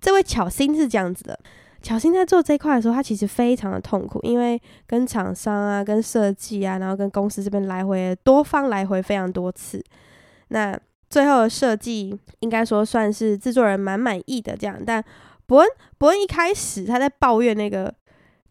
[0.00, 1.38] 这位巧心是这样子的，
[1.82, 9.82] 巧心在做这一块的时候，他其实非常的痛苦，因为跟厂商啊、跟设计啊，然后跟公司这边来回多方来回非常多次。
[10.48, 10.78] 那
[11.10, 15.04] 最后的设计应该说算是制作人蛮满意的这样，但
[15.44, 17.94] 伯恩伯恩一开始他在抱怨那个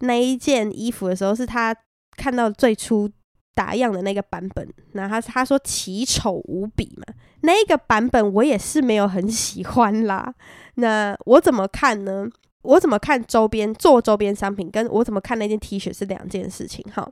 [0.00, 1.74] 那一件衣服的时候，是他
[2.16, 3.10] 看到最初。
[3.54, 10.34] 打样的那个版本，那他他说奇丑无比嘛，那个版本我也是没有很喜欢啦。
[10.76, 12.26] 那我怎么看呢？
[12.62, 16.84] 我怎么看周边做周边商品，跟我怎么看那件 T 恤是两件事情。
[16.92, 17.10] 好，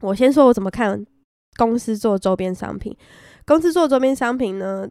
[0.00, 1.04] 我先说我怎么看
[1.56, 2.96] 公司做周边商品。
[3.44, 4.88] 公司做周边商品呢，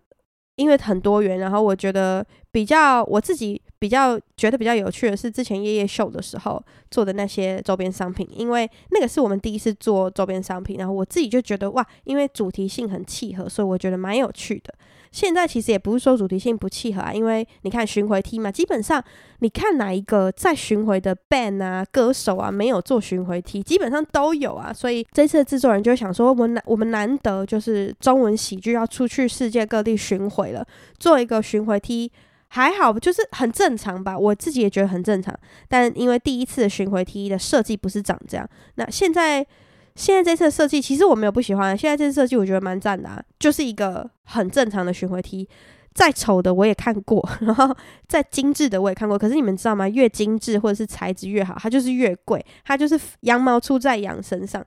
[0.56, 3.62] 因为很多元，然后我觉得比较我自己。
[3.80, 14.74] 比较觉得比较有趣的是，之前夜夜秀的时候做的那些周边商品，因为那个是我们第一次做周边商品，然后我自己就觉得哇，因为主题性很契合，所以我觉得蛮有趣的。
[15.10, 19.04] 现在其实也不是说主题性不契合啊，因为你看巡回 T 嘛，基本上
[19.40, 24.72] 你看哪一个在巡回的 band 啊、歌手啊没有做巡回 T，基本上都有啊。
[24.72, 30.66] 所以这次的制作人就想说，我们难我们难得就是中文喜剧要出去世界各地巡回了，
[31.00, 32.12] 做一个巡回 T。
[32.50, 34.18] 还好，就是很正常吧。
[34.18, 35.38] 我自己也觉得很正常。
[35.68, 39.46] 但因为第一次的巡回 T 的设计不是长这样，那现在
[39.96, 41.78] 现在这次的设计其实我没有不喜欢。
[41.78, 45.48] 现在这次设计我觉得蛮赞的啊，就是一个很正常的巡回 T。
[45.94, 47.76] 再丑的我也看过， 然后
[48.08, 49.18] 再精致的我也看过。
[49.18, 49.90] 可是你们知道吗？
[49.90, 54.64] 越精致或者是材质越好，它就是越贵，它就是羊毛出在羊身上。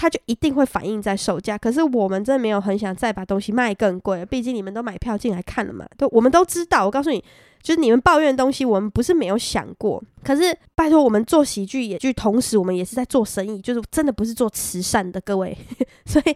[0.00, 6.86] 它就一定会反映在售价，可是我们真的没有很想再把东西卖更贵，毕竟你们都买票进来看了嘛，都我们都知道。
[6.86, 7.22] 我告诉你，
[7.62, 10.02] 就是你们抱怨的东西，我们不是没有想过。
[10.24, 15.54] 可是拜托，我们做喜剧也剧，同时我们也是在做生意，就是真的不是做慈善的，各位。
[16.06, 16.34] 所以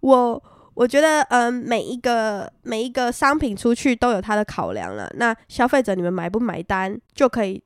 [0.00, 0.42] 我
[0.74, 5.10] 我觉得，嗯、每一个每一个商品出去都有它的考量了。
[5.16, 7.62] 那消费者你们买不买单就可以。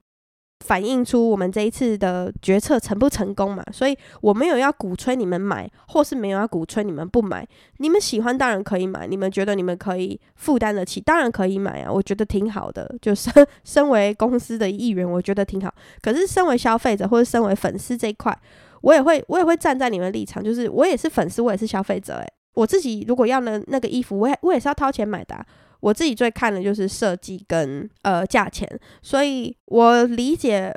[0.60, 3.62] 反映出我们这一次的决策成不成功嘛？
[3.72, 7.46] 所以我没有要鼓吹你们买，或是没有要鼓吹你们不买。
[7.76, 11.92] 你们喜欢当然可以买，你们觉得你们可以负担得起，当然可以买啊。
[11.92, 13.32] 我觉得挺好的，就身
[13.64, 15.72] 身为公司的一员，我觉得挺好。
[16.00, 18.36] 可是身为消费者或者身为粉丝这一块，
[18.80, 22.14] 我也会我也会站在你们立场，就是我也是粉丝，我也是消费者。
[22.14, 25.46] 诶，我自己如果要那那个衣服，我也我也是要掏钱买的啊。
[25.80, 28.68] 我自己最看的就是设计跟呃价钱，
[29.02, 30.72] 所以我理解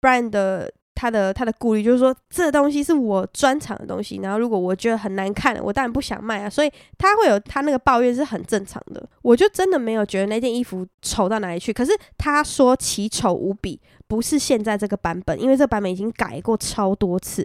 [0.00, 9.08] Brian 的他的他的顾虑，就是说这东西是我专场的东西，然后如果我觉得很难看，我当然不想卖啊，所以他会有他那个抱怨是很正常的。
[9.22, 17.44] 我就真的没有觉得那件衣服丑到哪里去，可是他说奇丑无比，不是现在这个版本，因为这个版本已经改过超多次。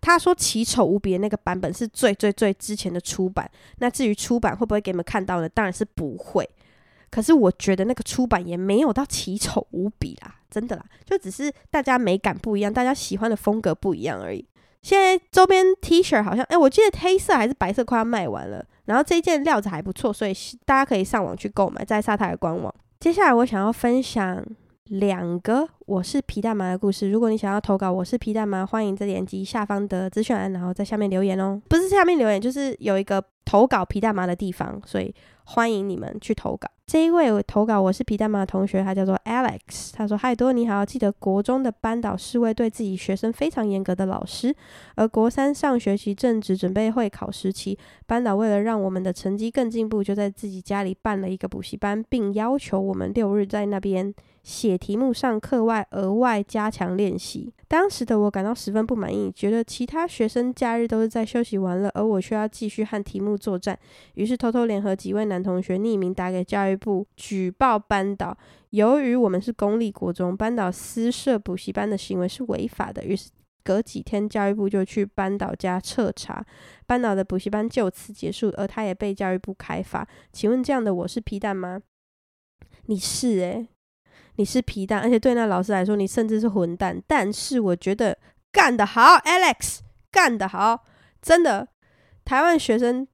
[0.00, 5.48] 他说奇丑无比的那个版本是最最最之前的出版，那至于出版会不会给你们看到呢？
[5.48, 6.48] 当然是不会。
[7.10, 14.46] 可是我觉得那个出版也没有到奇丑无比啦，真的啦，就只是大家美感不一样，大家喜欢的风格不一样而已。
[14.80, 20.32] 现在周边 T 恤好像，哎，我记得黑色还是白色快要卖完了，然后这一件料子还不错，所以
[20.64, 22.74] 大家可以上网去购买，在沙泰的官网。
[23.00, 24.42] 接下来我想要分享。
[24.90, 27.08] 两个我是皮蛋妈的故事。
[27.08, 31.62] 如果你想要投稿，我是皮蛋妈，欢迎在点击下方的资讯栏，然后在下面留言哦。
[31.68, 36.70] 不是下面留言，就是有一个投稿皮蛋麻的地方，所以欢迎你们去投稿。
[36.86, 39.90] 这一位投稿我是皮蛋麻的同学，他叫做 Alex。
[39.92, 44.54] 他说：“嗨多，你好，记得国中的班导是位对自己学生非常严格的老师，
[44.94, 47.76] 而国三上学期正值准备会考时期，
[48.06, 63.76] 班导为了让我们的成绩更进步，就在自己家里办了一个补习班，并要求我们六日在那边。”写题目上课外额外加强练习，当时的我感到十分不满意，觉得其他学生假日都是在休息完了，而我却要继续和题目作战。
[64.14, 68.36] 于是偷偷联合几位男同学匿名打给教育部举报班导。
[68.70, 73.02] 由于我们是公立国中，班导私设补习班的行为是违法的。
[73.04, 73.30] 于是
[73.64, 76.44] 隔几天教育部就去班导家彻查，
[76.86, 80.06] 班导的补习班就此结束，而他也被教育部开罚。
[80.32, 81.80] 请问这样的我是皮蛋吗？
[82.86, 83.68] 你是诶、
[84.36, 87.00] 你是皮蛋，而且对那老师来说，你甚至是混蛋。
[87.06, 88.16] 但是我觉得
[88.50, 89.80] 干得好，Alex，
[90.10, 90.84] 干得好，
[91.20, 91.68] 真的。
[92.24, 93.06] 台湾学生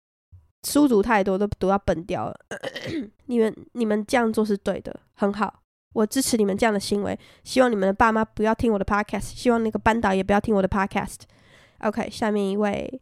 [0.66, 2.36] 书读太多，都读到笨掉了。
[3.26, 5.62] 你们你们这样做是对的，很好，
[5.92, 7.16] 我支持你们这样的行为。
[7.44, 11.18] 希望你们的爸妈不要听我的 podcast，希望那个班导也不要听我的 podcast。
[11.78, 13.00] OK，下面一位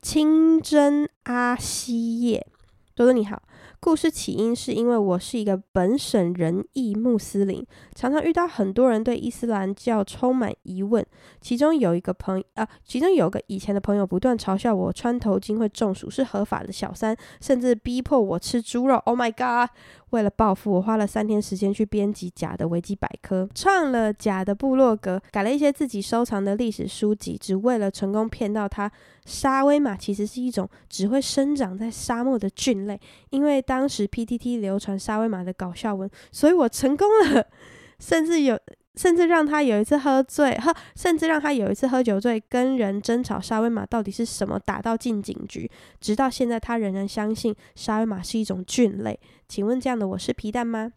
[0.00, 2.46] 清真阿西叶，
[2.94, 3.42] 多多你好。
[3.82, 11.04] 故事起因是因为我是一个本省人裔穆斯林，常常遇到很多人对伊斯兰教充满疑问。
[11.40, 18.96] 其中有一个朋友啊，其中有个以前的朋友不断嘲笑我穿头巾会中暑，是合法的小三，甚至逼迫我吃猪肉。
[19.06, 19.70] Oh my god！
[20.10, 28.90] 为了报复，我花了三天时间去编辑假的维基百科，创了假的部落格，改了一些自己收藏的历史书籍，只为了成功骗到他。
[29.26, 32.98] 沙威玛其实是一种只会生长在沙漠的菌类，
[33.30, 37.46] 因为当时 PTT 流传沙威玛的搞笑文，所以我成功了，
[38.00, 38.58] 甚至有，
[38.96, 45.70] 甚至让他有一次喝醉，喝，甚至让他有一次喝酒醉，跟人争吵沙威玛到底是什么，打到进警局，
[46.00, 49.18] 直到现在他仍然相信沙威玛是一种菌类。
[49.48, 50.92] 请问这样的我是皮蛋吗？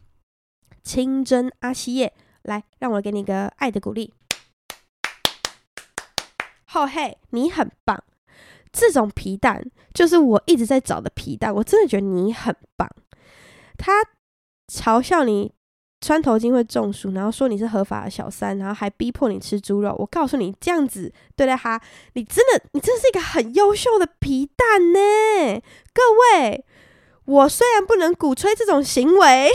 [0.83, 4.13] 清真阿西叶，来，让我给你个爱的鼓励。
[6.65, 8.03] 后嘿，你很棒。
[8.71, 9.63] 这种皮蛋
[9.93, 12.89] 就是我一直在找的皮蛋，我真的觉得你很棒。
[13.77, 14.03] 他
[14.67, 15.53] 嘲笑你
[16.03, 19.95] 穿头巾会中暑，然后说你是合法的小三，然后还逼迫你吃猪肉。
[19.97, 21.81] 我告诉你，这样子对待他，
[22.13, 25.61] 你真的，你真的是一个很优秀的皮蛋呢。
[25.93, 26.01] 各
[26.41, 26.65] 位，
[27.23, 29.49] 我虽然不能鼓吹这种行为，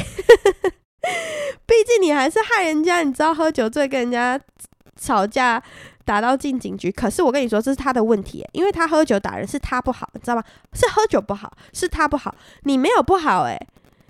[1.67, 4.41] 毕竟你还是害人家，你知道喝酒醉跟人家
[4.99, 5.63] 吵架。
[6.05, 10.43] 打到进警局，可是我跟你说，这是他的问题，因为他喝酒打人是他不好，你知道吗？
[10.73, 13.55] 是喝酒不好，是他不好，你没有不好，诶，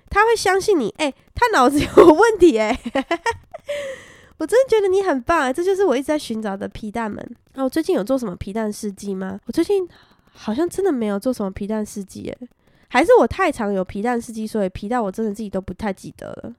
[0.09, 2.77] 他会相信你，诶，他脑子有问题，诶，
[4.37, 7.23] 我真的觉得你很棒，这就是我一直在寻找的皮蛋们。
[7.55, 9.39] 哦，我最近有做什么皮蛋事迹吗？
[9.45, 9.87] 我最近
[10.31, 12.47] 好像真的没有做什么皮蛋事迹，诶，
[12.87, 16.53] 还是我太常有皮蛋事迹，所以皮蛋我真的自己都不太记得了。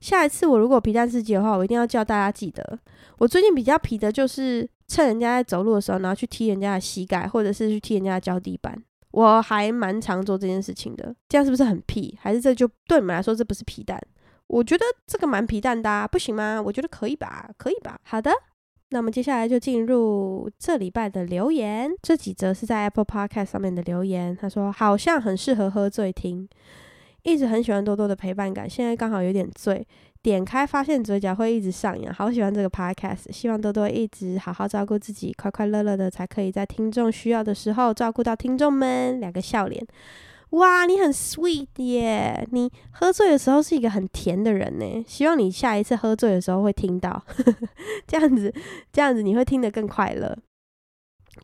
[0.00, 2.78] 下一次我如果皮蛋事迹的话，我一定要叫大家记得。
[3.18, 8.76] 我最近比较皮的就是趁人家在走路的时候，然后去踢人家的膝盖，或者是去踢人家的脚底板。
[9.14, 11.14] 我还蛮常做这件事情的。
[11.28, 12.18] 这样是不是很屁？
[12.20, 14.00] 还是这就对你们来说这不是皮蛋？
[14.48, 16.60] 我觉得这个蛮皮蛋的啊，不行吗？
[16.60, 17.96] 我觉得可以吧，可以吧。
[18.02, 18.32] 好的，
[18.90, 24.36] 那么接下来就进入这礼拜的留言，这几则是在 Apple Podcast 上面的留言。
[24.36, 26.48] 他说好像很适合喝醉听，
[27.22, 29.86] 一直很喜欢多多的陪伴感，现在刚好有点醉，
[30.24, 39.20] 点开发现嘴角会一直上扬，好喜欢这个 Podcast，希望多多一直好好照顾自己，快快乐乐的，才可以在听众需要的时候照顾到听众们。
[39.20, 39.86] 两个笑脸。
[40.50, 42.48] 哇，你很 sweet 耶！
[42.52, 45.04] 你喝醉的时候是一个很甜的人呢。
[45.06, 47.22] 希望你下一次喝醉的时候会听到，
[48.08, 48.50] 这样子，
[48.90, 50.34] 这样子你会听得更快乐。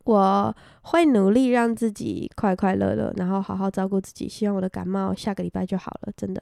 [0.05, 4.27] 我会努力让自己快快乐乐，然后好好照顾自己。
[4.27, 6.41] 希望我的感冒下个礼拜就好了，真的。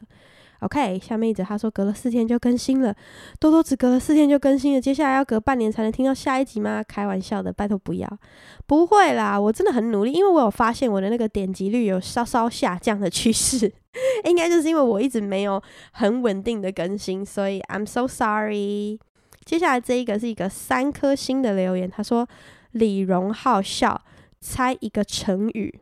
[0.60, 2.93] OK，下面一则他说隔了四天就更新了，
[3.39, 6.84] 多多只隔了四天就更新了，接下来要隔半年才能听到下一集吗？
[6.84, 8.20] 开玩笑的，拜托不要，
[8.68, 13.72] 不会啦，我真的很努力，因为我有发现我的那个点击率有稍稍下降的趋势，
[14.26, 15.62] 应该就是因为我一直没有
[15.93, 18.99] 很稳定的更新，所以 I'm so sorry。
[19.45, 22.28] 接下来这一个是一个三颗星的留言，他说
[22.72, 24.03] 李荣浩笑，
[24.41, 25.80] 猜一个成语，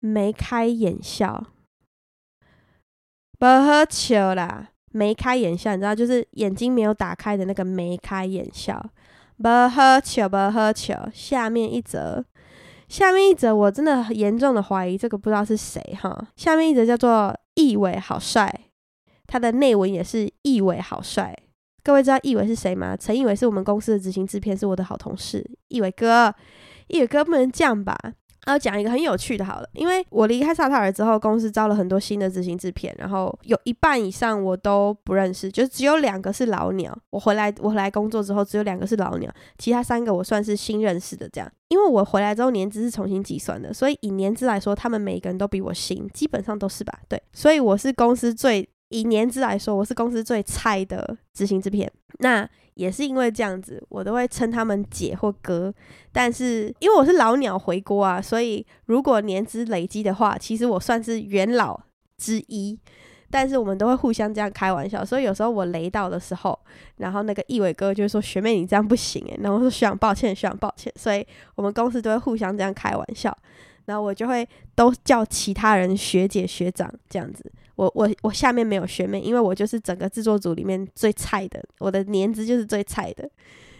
[0.00, 1.46] 眉开眼笑。
[3.42, 8.80] 不喝酒啦，眉开眼笑，你知道，就是眼睛没有打开的那个眉开眼笑。
[9.36, 10.94] 不喝酒，不喝酒。
[11.12, 12.24] 下面一则，
[12.86, 16.24] 下面一则，我真的严重的怀疑这个不知道是谁哈。
[16.36, 18.48] 下面一则叫做易伟好帅，
[19.26, 21.36] 他的内文也是易伟好帅。
[21.82, 22.96] 各位知道易伟是谁吗？
[22.96, 25.44] 陈易伟是我们公司的执行制片，是我的好同事。
[25.66, 26.32] 易伟哥，
[26.86, 27.98] 易伟哥不能这样吧？
[28.46, 36.96] 要讲一个很有趣的，好了，因为我离开萨塔尔之后，公司招了很多新的执行制片，然后有一半以上我都不认识，就只有两个是老鸟。
[37.10, 41.28] 我回来，我回来工作之后，只有两个是老鸟，其他三个我算是新认识的。
[41.28, 46.98] 这样，因为我回来之后年资是重新计算的，所以以年资来说，他们每个人都比我新，基本上都是吧？
[47.08, 51.90] 对，所以我是公司最以年资来说，我是公司最菜的执行制片。
[52.18, 55.72] 那也是因为这样子，我都会称他们姐或哥。
[56.12, 61.80] 但是因为我是老鸟回锅啊，所以如果年资累积的话，其实我算是元老
[62.18, 62.78] 之一。
[63.30, 66.58] 但是我们都会互相这样开玩笑，所以有时候我雷到的时候，
[66.98, 73.34] 然后那个易伟哥就会说：“学妹，你这样不行诶。”然后我说：“学长，抱歉，学长，抱歉。”所以我们公司都会互相这样开玩笑。
[73.86, 77.50] 然后我就会都叫其他人学姐学长这样子。
[77.82, 83.28] 我我我下面没有学妹，因为我就是整个制作组里面最菜的，我的年资就是最菜的。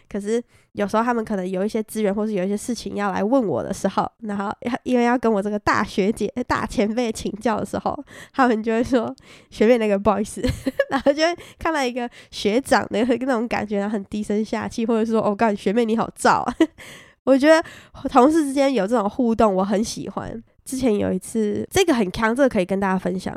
[0.09, 0.42] 可是
[0.72, 9.14] 有时候他们可能有一些资源，或是有一些事情要来问我的时候，然后要因为要跟我这个大学姐、大前辈请教的时候，他们就会说
[9.48, 10.42] 学妹那个不好意思，
[10.90, 16.44] 然后就会看到一个学长的那种感觉，然后很低声下气，或者说我告诉你学妹你好燥。
[17.24, 17.64] 我觉得
[18.11, 20.42] 同事之间有这种互动，我很喜欢。
[20.64, 23.34] 之前有一次，这个很强，这个可以跟大家分享。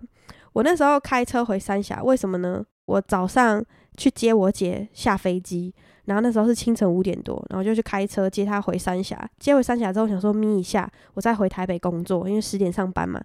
[0.56, 2.64] 我那时候开车回三峡，为什么呢？
[2.86, 3.62] 我早上
[3.98, 5.74] 去接我姐下飞机，
[6.06, 9.30] 然后那时候是清晨五点多，然后就去开车接她回三峡。
[9.38, 13.22] 接回三峡之后，想说眯一下，我再回台北工作，因为十点上班嘛。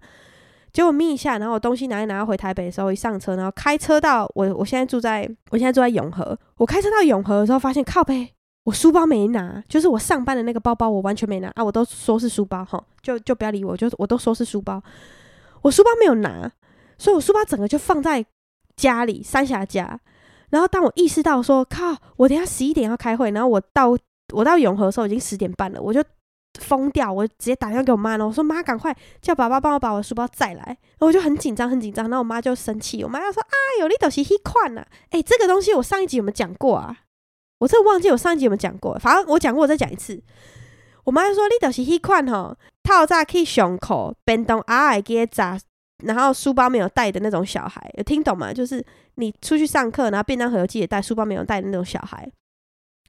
[0.73, 8.35] 结果眯一下，然后我东西拿一拿回台北的时候，一上车，然后开车到我我现在住在我现在住在永和，我开车到永和的时候，发现靠背。
[8.65, 11.65] 我书包没拿，就是我上班的那个包包，我完全没拿啊！
[11.65, 14.83] 我都说是书包哈，就就不要理我，就我都说是书包，
[15.63, 16.51] 我书包没有拿，
[17.01, 18.25] 所以我书包整个就放在
[18.77, 19.99] 家里三峡家。
[20.51, 23.97] 然后当我意识到说靠，我等下十一点要开会，然后我到
[24.35, 26.05] 我到永和的时候已经十点半了，我就
[26.61, 30.63] 疯掉，我直接打电话给我妈了，我说妈，赶快叫爸爸帮我把我的书包载来。
[30.63, 36.99] 然后我就很紧张，很紧张，然后我妈就生气，我妈就说啊，有你都是一款呐，哎，这个东西我上一集有没有讲过啊？
[37.61, 40.23] 我真的忘记我上一集有没有讲过，反正我讲过，我再讲一次。
[41.05, 45.59] 我妈就说：“你就是迄款吼，透早去上课，便当阿爱给砸，
[46.05, 48.53] 然后书包没有带的那种小孩，有听懂吗？
[48.53, 48.85] 就是
[49.17, 52.29] 你出去上课，然后便当盒有记得带，书包没有带的那种小孩。”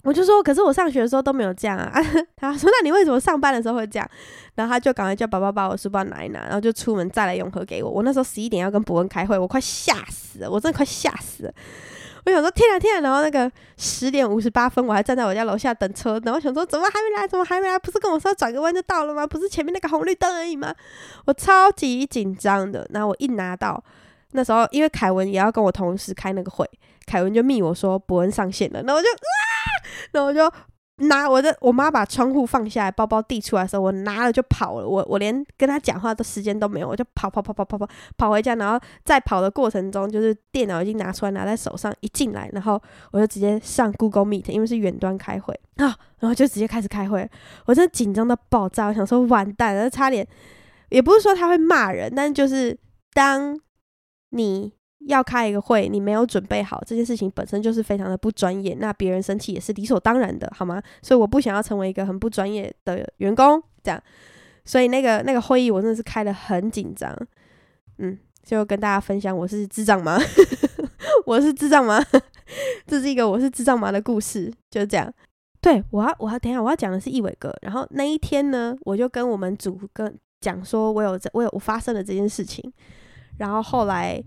[0.04, 2.02] 我就说：“可是我上学的时候都没有这样啊。
[2.36, 4.10] ”他说：“那你为什么上班的时候会这样？”
[4.56, 7.90] 然后他就赶快叫爸爸把我书包拿一拿，然后就出门再来永和给我。
[7.92, 11.54] 我那时候十一点要跟博文开会，我快吓死了，我真的快吓死了。
[12.26, 17.28] 我想说天啊天啊，然后那个十点五十八分，我还站在我家楼下等车，然后想说怎么还没来？
[17.28, 17.78] 怎么还没来？
[17.80, 19.26] 不是跟我说转个弯就到了吗？
[19.26, 20.74] 不是前面那个红绿灯而已吗？
[21.26, 22.88] 我超级紧张的。
[22.92, 23.84] 然后我一拿到，
[24.32, 26.70] 那时候因为凯文也要跟我同时开那个会，
[27.06, 29.26] 凯文就密我说博恩上线了，然后我就啊，
[30.12, 30.52] 然后我就。
[31.02, 34.88] 拿我的，我妈把窗户放下来，包包递出来的时候，我拿了就跑了。
[34.88, 37.88] 我我连跟她讲话的时间都没有，我就跑跑跑跑跑跑
[38.18, 42.82] 跑回家，然后在跑的过程中，就是电脑已经拿出来拿在手上，一进来，然后
[43.12, 47.30] 我就直接上 Google Meet，因为是远端开会啊，然后就直接开始开会。
[47.66, 50.28] 我真的紧张到爆炸，我想说完蛋了，差点
[50.90, 52.78] 也不是说他会骂人，但就是
[53.14, 53.60] 当
[54.32, 54.74] 你
[55.08, 60.82] 要开一个会，你没有准备好，这件事情本身就是非常的不专业，那别人生气也是理所当然的，好吗？
[61.02, 64.02] 所以我不想要成为一个很不专业的员工，这样。
[64.64, 67.12] 所以那个那个会议我真的是开得很紧张，
[67.98, 70.20] 嗯，就跟大家分享我是智障吗？
[71.26, 72.00] 我是智障吗？
[72.86, 75.12] 这是一个我是智障吗的故事，就是这样。
[75.60, 82.72] 对，我要我要等一下我要讲的是一伟哥，然后那一天呢，我就跟我们组跟讲说我有这我有我发生了这件事情，
[83.38, 84.24] 然后后来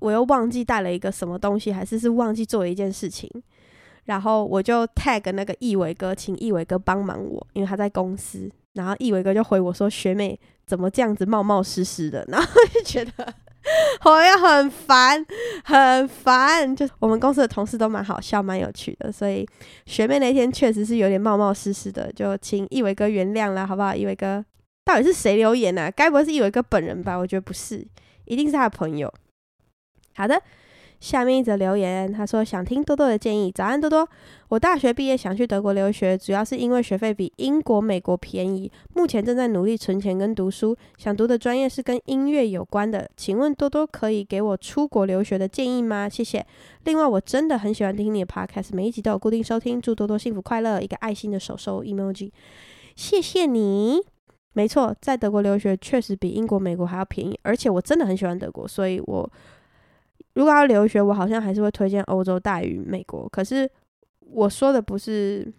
[0.00, 3.30] 我又忘记带了一个什么东西，还是是忘记做一件事情，
[4.06, 8.50] 然后我就 tag 那个一伟哥，请一伟哥帮忙我，因为他在公司。
[8.74, 13.34] 然后一伟哥就回我说：“学妹怎么这样子冒冒失失的？” 然后就觉得
[14.04, 15.26] 我也很烦，
[15.64, 16.74] 很烦。
[16.76, 19.10] 就我们公司的同事都蛮好笑，蛮有趣的。
[19.10, 19.44] 所以
[19.86, 23.92] 学妹那天确实是有点冒冒失失的，就请一伟哥原谅了，好不好？
[23.92, 24.44] 一伟哥
[24.84, 25.90] 到底是谁留言呢、啊？
[25.90, 27.16] 该不会是一伟哥本人吧？
[27.16, 27.84] 我觉得不是，
[28.26, 29.12] 一定是他的朋友。
[30.14, 30.40] 好的。
[31.00, 33.50] 下面一则留言，他说想听多多的建议。
[33.50, 34.06] 早安，多多。
[34.50, 38.70] 我大学毕业想去德国留学，主要是因为学费比英国、美国便宜。
[38.92, 43.08] 目前正在努力存钱跟读书，想读的专业是跟音乐有关的。
[43.16, 46.06] 请问多多可以给我出国留学的建议吗？
[46.06, 46.46] 谢谢。
[46.84, 49.80] 另外，我真的很喜欢听你的 podcast，每一集都有固定收听。
[49.80, 52.30] 祝多多幸福快乐，一个爱心的手手 emoji。
[52.94, 54.02] 谢谢你。
[54.52, 59.32] 没错，在德国留学确实比英国、美国还要便宜，而且我真的很喜欢德国，所以我。
[60.34, 63.28] 如果要留学，我好像还是会推荐欧洲大于美国。
[63.28, 63.68] 可是
[64.20, 65.52] 我说的不是，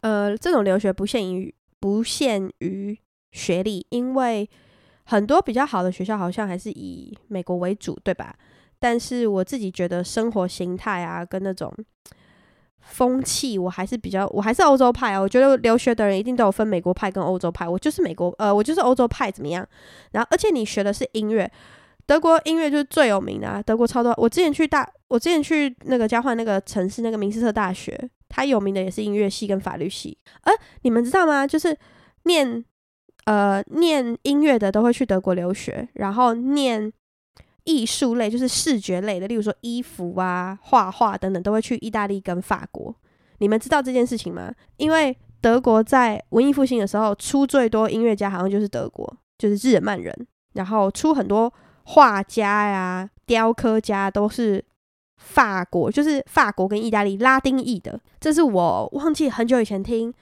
[0.00, 2.98] 呃，这种留学不限于不限于
[3.32, 4.48] 学历，因为
[5.04, 8.34] 很多比较好的学校好像还是以美国为主，对吧？
[8.78, 11.70] 但是我自己觉得生活形态啊，跟那种
[12.80, 15.20] 风气，我还是比较，我还是欧洲派啊。
[15.20, 19.66] 我觉得留学的人一定都有分美国派跟欧洲派，我就是美国，呃，我就是欧洲派，怎么样？
[20.12, 21.50] 然后，而且你学的是音乐。
[22.06, 24.12] 德国音乐就是最有名的啊，德国超多。
[24.18, 27.98] 我之前去大，我之前去那个交换那个城市，那个明斯特大学，
[28.28, 30.18] 它有名的也是音乐系跟法律系。
[30.42, 30.52] 呃，
[30.82, 31.46] 你们知道吗？
[31.46, 31.74] 就是
[32.24, 32.62] 念
[33.24, 36.92] 呃念音乐的都会去德国留学，然后念
[37.64, 42.94] 艺术类，就是视觉类的，例如说衣服啊、画画等等，都会去意大利跟法国。
[43.38, 44.52] 你们知道这件事情吗？
[44.76, 50.14] 因为德国在文艺复兴的时候出最多音乐家，好像就是德国，就是日耳曼人，
[50.52, 51.50] 然后出很多。
[51.84, 54.64] 画家呀，雕刻家都是
[55.16, 58.00] 法国，就是法国跟意大利拉丁裔的。
[58.18, 60.12] 这是我忘记很久以前听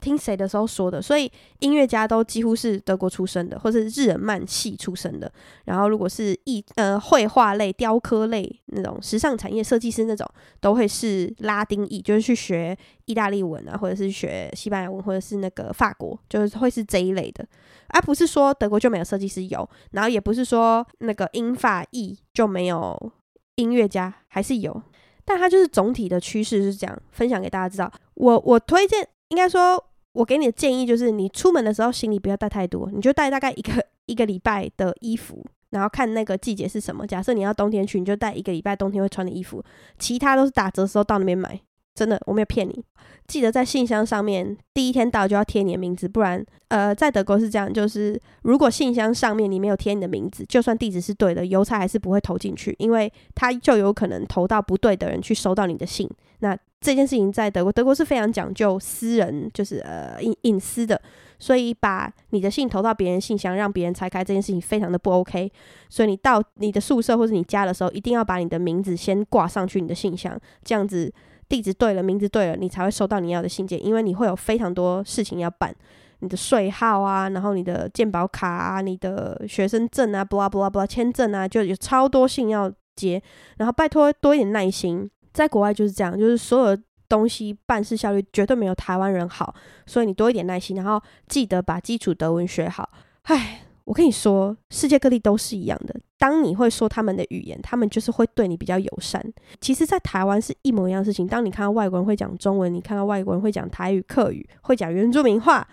[0.00, 1.00] 听谁的时候说的。
[1.00, 5.30] 所以音乐家都几乎是德国出生的，或是日耳曼系出生的。
[5.64, 10.28] 然后如果是艺呃绘画类、雕刻类那种时尚产业设计师那种，
[10.60, 17.46] 都会是拉丁裔，就是去学意大利文啊，或者是学西班牙文，或者是那个法国，就是会是这一类的。
[17.88, 23.12] 而、不是说德国就没有设计师有，然后也不是说那个英法意就没有
[23.56, 24.82] 音乐家，还是有，
[25.24, 27.92] 但它就是总体的趋势是这样，分享给大家知道。
[28.14, 29.82] 我我推荐，应该说，
[30.12, 37.06] 我给你的建议就是，你出门的时候行李不要带太多，你就带大概一个一个礼拜的衣服，然后看那个季节是什么。
[37.06, 39.62] 假设你要冬天去，你就带一个礼拜冬天会穿的衣服，
[39.98, 41.60] 其他都是打折时候到那边买。
[41.94, 42.84] 真的，我没有骗你。
[43.26, 56.06] 记得在信箱上面第一天到就要贴你的名字，不然，呃，在德国是这样，就是如果信箱上面你没有贴你的名字，就算地址是对的，邮差还是不会投进去，因为他就有可能投到不对的人去收到你的信。
[56.40, 61.00] 那这件事情在德国，德国是非常讲究私人，就是呃隐隐私的，
[61.38, 65.50] 所以把你的信投到别人信箱，让别人拆开这件事情非常的不 OK。
[65.88, 71.10] 所以你到你的宿舍或者你家的时候，一定要把你的名字先挂上去你的信箱，这样子。
[71.48, 73.84] 地址对了，名字对了，你才会收到你要的信件。
[73.84, 75.74] 因为你会有非常多事情要办，
[76.20, 83.22] 你的税号啊，然后你的健保卡啊，你的学生证啊，不啦不啦不啦，签证啊，就有超多信要接。
[83.58, 86.78] 然后拜托多一点耐心，在国外就是这样，就是所有
[87.08, 89.54] 东西办事效率绝对没有台湾人好，
[89.86, 92.88] 所以你多一点耐心，然后记得把基础德文学好。
[93.22, 93.60] 唉。
[93.86, 95.94] 我跟你说，世界各地都是一样的。
[96.24, 99.22] 当你会说他们的语言，他们就是会对你比较友善。
[99.60, 101.26] 其实，在台湾是一模一样的事情。
[101.26, 105.68] 当你看到外国人会讲中文，你看到外国人会讲台语、客语，会讲原住民话，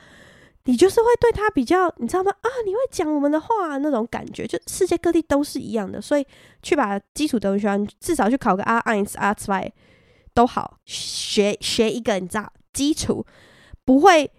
[0.66, 2.34] 你就是会对他比较，你知道吗？
[2.42, 6.02] 啊，你会讲我们的话，那种感觉，就世界各地都是一样的。
[6.02, 6.28] 所以，
[6.62, 9.72] 去把基础德文学完，至少去考个 A1、A2
[10.34, 13.26] 都好，学学一个，你知道，基础
[13.86, 14.30] 不会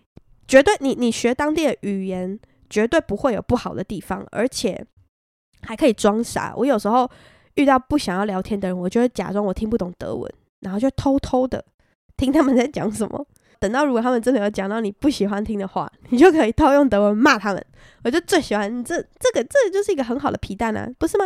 [0.46, 0.74] 绝对。
[0.80, 2.38] 你你学当地的语言。
[2.72, 4.82] 绝对不会有不好的地方，而且
[5.62, 6.52] 还可以装傻。
[6.56, 7.08] 我有时候
[7.54, 11.64] 遇到不想要聊天的人，我就会假装我听不懂德文，然后就偷偷的
[12.16, 13.26] 听他们在讲什么。
[13.58, 17.64] 等到如果他们真的有讲到你不喜欢听的话，你就可以套用德文骂他们。
[18.02, 21.24] 我就最喜欢这这个，这就是一个很好的皮蛋啊，不是吗？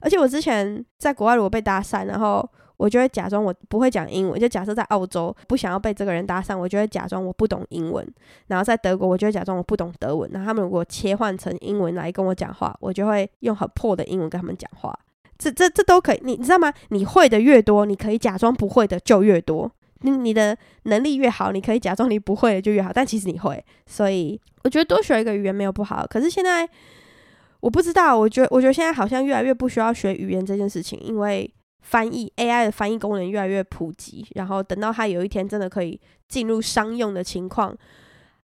[0.00, 2.48] 而且我之前在国外如果被搭讪，然后
[2.78, 8.06] 我就会假装我不会讲英文，就假设在澳洲不想要被这个人搭讪，我就会假装我不懂英文。
[8.46, 10.30] 然后在德国，我就会假装我不懂德文。
[10.32, 14.98] 然后他们如果切换成英文来跟我讲话，我就会用很破的英文跟他们讲话。
[15.36, 16.72] 这这这都可以，你你知道吗？
[16.88, 19.70] 你会的越多，你可以假装不会的就越多。
[20.02, 22.92] 你你的能力越好，你可以假装你不会的就越好。
[22.94, 26.06] 但其实你会，所以我觉得多学一个语言没有不好。
[26.08, 26.68] 可是现在
[27.58, 34.26] 我不知道，我觉得我觉得现在好像越来越不需要学语言这件事情，因为翻译 AI 的翻译功能越来越普及。
[34.34, 37.76] 然后等到它有一天真的可以进入商用的情况，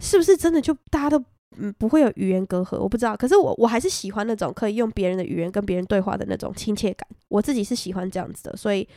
[0.01, 1.25] 是不是真的就大家都？
[1.59, 3.15] 嗯，不会有语言隔阂，我不知道。
[3.15, 7.07] 可是我我还是喜欢那种可以用别人的语言跟别人对话的那种亲切感。
[7.29, 8.89] 我自己是喜欢这样子的，所以，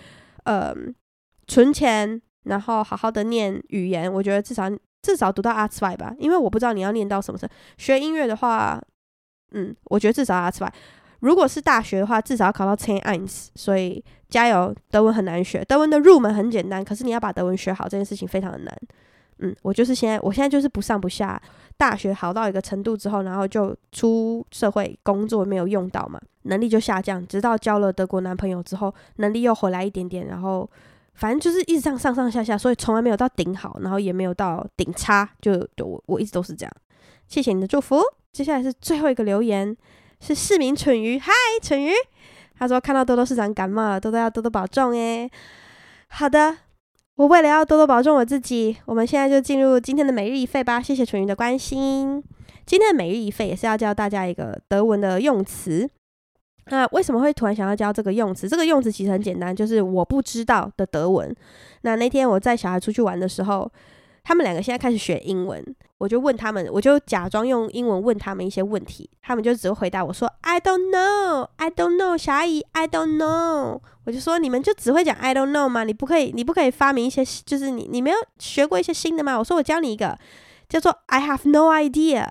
[0.45, 0.73] 呃，
[1.47, 4.71] 存钱，然后好好的念语言，我觉得至少
[5.01, 6.15] 至少读到 R2 吧。
[6.17, 7.51] 因为我不知道你要念到什么时候。
[7.77, 8.81] 学音乐的话，
[9.51, 10.69] 嗯，我觉得至少 R2。
[11.25, 13.49] 如果是大学的话，至少要考到 ten i n s。
[13.55, 18.77] 所以加油，德文很难学，德文的入门很简单，可是你要把德文学好这件事情非常的难。
[19.39, 21.41] 嗯，我就是现在，我现在就是不上不下。
[21.77, 27.25] 大学好到一个程度之后，然后就出社会工作没有用到嘛，能力就下降。
[27.27, 30.69] 直到交了德国男朋友之后，能力又回来一点点，然后
[31.15, 36.71] 反正就是一直上上上下下，所以从来没有到顶好，然后也没有到顶差，就我我一直都是这样。
[37.27, 37.99] 谢谢你的祝福。
[38.31, 39.75] 接下来是最后一个留言，
[40.25, 41.91] 是市民蠢鱼，嗨，蠢鱼，
[42.57, 45.29] 他说看到多多市长感冒了，多多要多多保重诶。
[46.07, 46.57] 好的。
[47.17, 50.81] 我为了要多多保重我自己，我们现在就进入今天的每日一废吧。
[50.81, 52.21] 谢谢蠢鱼的关心。
[52.65, 55.89] 今天的每日一废也是要教大家一个德文的用词。
[56.65, 58.49] 那为什么会突然想要教这个用词？
[58.49, 61.33] 这个用词其实很简单，就是我不知道的德文。
[61.83, 63.71] 那那天我带小孩出去玩的时候，
[64.27, 65.63] 他们两个现在开始学英文，
[65.99, 73.79] 我就问他们，我就假装用英文问他们一些问题，他们就只会回答我说 “I don't know, I don't know”，小阿姨 “I don't know”。
[74.05, 75.83] 我就说，你们就只会讲 I don't know 吗？
[75.83, 79.37] 你不可以，你不可以发明一些，就是你你没有学过一些新的吗？
[79.37, 80.17] 我说我教你一个，
[80.67, 82.27] 叫做 I have no idea。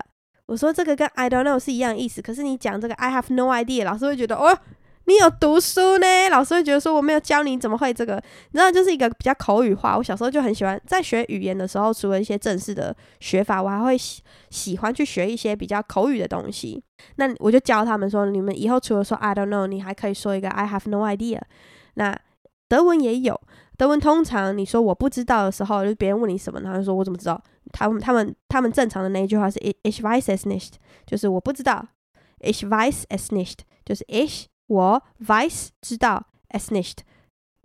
[0.47, 4.57] 我说这个跟 I don't know 是一样的意思，可是你讲这个 I have no idea，老师会觉得哦。
[5.05, 8.15] 你有读书呢，老师会觉得说我没有教你怎么会这个，
[8.51, 9.95] 你知道就是一个比较口语化。
[9.97, 16.83] 我小时候就很喜欢在学语言的时候，除了一些正式的学法，我还会喜喜欢去学一些比较口语的东西。
[17.17, 21.39] 那我就教他们说，你们以后除了说 I don't know，你还可以说一个 I have no idea。
[21.93, 22.17] 那
[22.67, 23.39] 德文也有，
[23.77, 27.39] 德文通常你说我不知道的时候，就别人问你什么，然后就说我怎么知道？
[27.71, 30.73] 他们他们他们正常的那一句话是 Ich weiß es nicht，
[31.05, 31.85] 就是我不知道。
[32.39, 34.45] Ich weiß es nicht，就是 Ich。
[34.67, 36.97] 我 vice 知道 es nicht，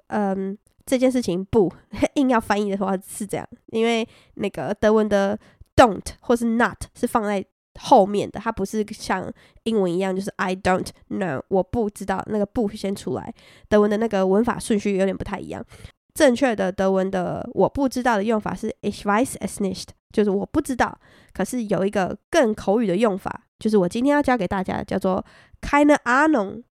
[0.09, 1.73] 嗯，这件事情不
[2.15, 5.39] 硬要翻译的话是这样，因为那个德文的
[5.77, 7.45] don't 或是 not 是放在
[7.81, 9.33] 后面的，它不是像
[9.63, 13.33] 英文一样就是 I don't know，我不知道那个不先出来，
[13.69, 15.65] 德文的那个文法顺序有点不太一样。
[16.13, 20.99] 正确的德文的我不知道的用法是 Ich weiß es nicht，就是我不知道。
[21.33, 25.25] 可是有一个更口语的用法，就是我今天要教给大家，叫做
[25.63, 26.65] keine Ahnung。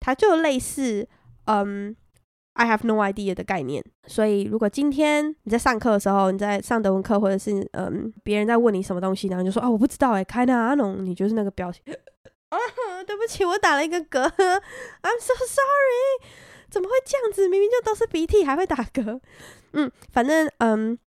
[0.00, 1.06] 它就类似，
[1.44, 1.94] 嗯
[2.54, 3.84] ，I have no idea 的概念。
[4.06, 11.82] 所以，如果今天你在上课的时候，你在上德文课，或者是嗯，别人在问你什么东西，然后你就说啊，我不知道哎，keine Ahnung，你就是那个表情。
[12.48, 12.58] 啊，
[13.06, 16.32] 对不起，我打了一个嗝，I'm so sorry，
[16.70, 17.48] 怎么会这样子？
[17.48, 19.20] 明明就都是鼻涕，还会打嗝。
[19.74, 20.98] 嗯，反正嗯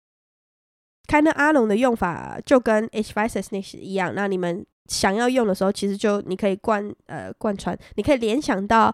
[1.08, 4.14] ，keine Ahnung 的用法就跟 Ich weiß es nicht 一样。
[4.16, 4.66] 那你们。
[4.88, 8.94] 想要用的时候，其实就你可以贯呃贯穿，你可以联想到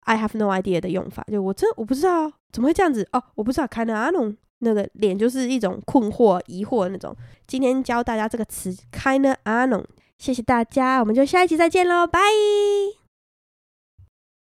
[0.00, 7.16] I have no idea 的用法，就我真我不知道怎么会这样子哦，我不知道 Kinda 阿龙那个脸就是一种困惑疑惑那种。
[7.46, 9.84] 今天教大家这个词，Kinda 阿龙
[10.18, 12.20] 谢谢大家，我们就下一期再见喽，拜。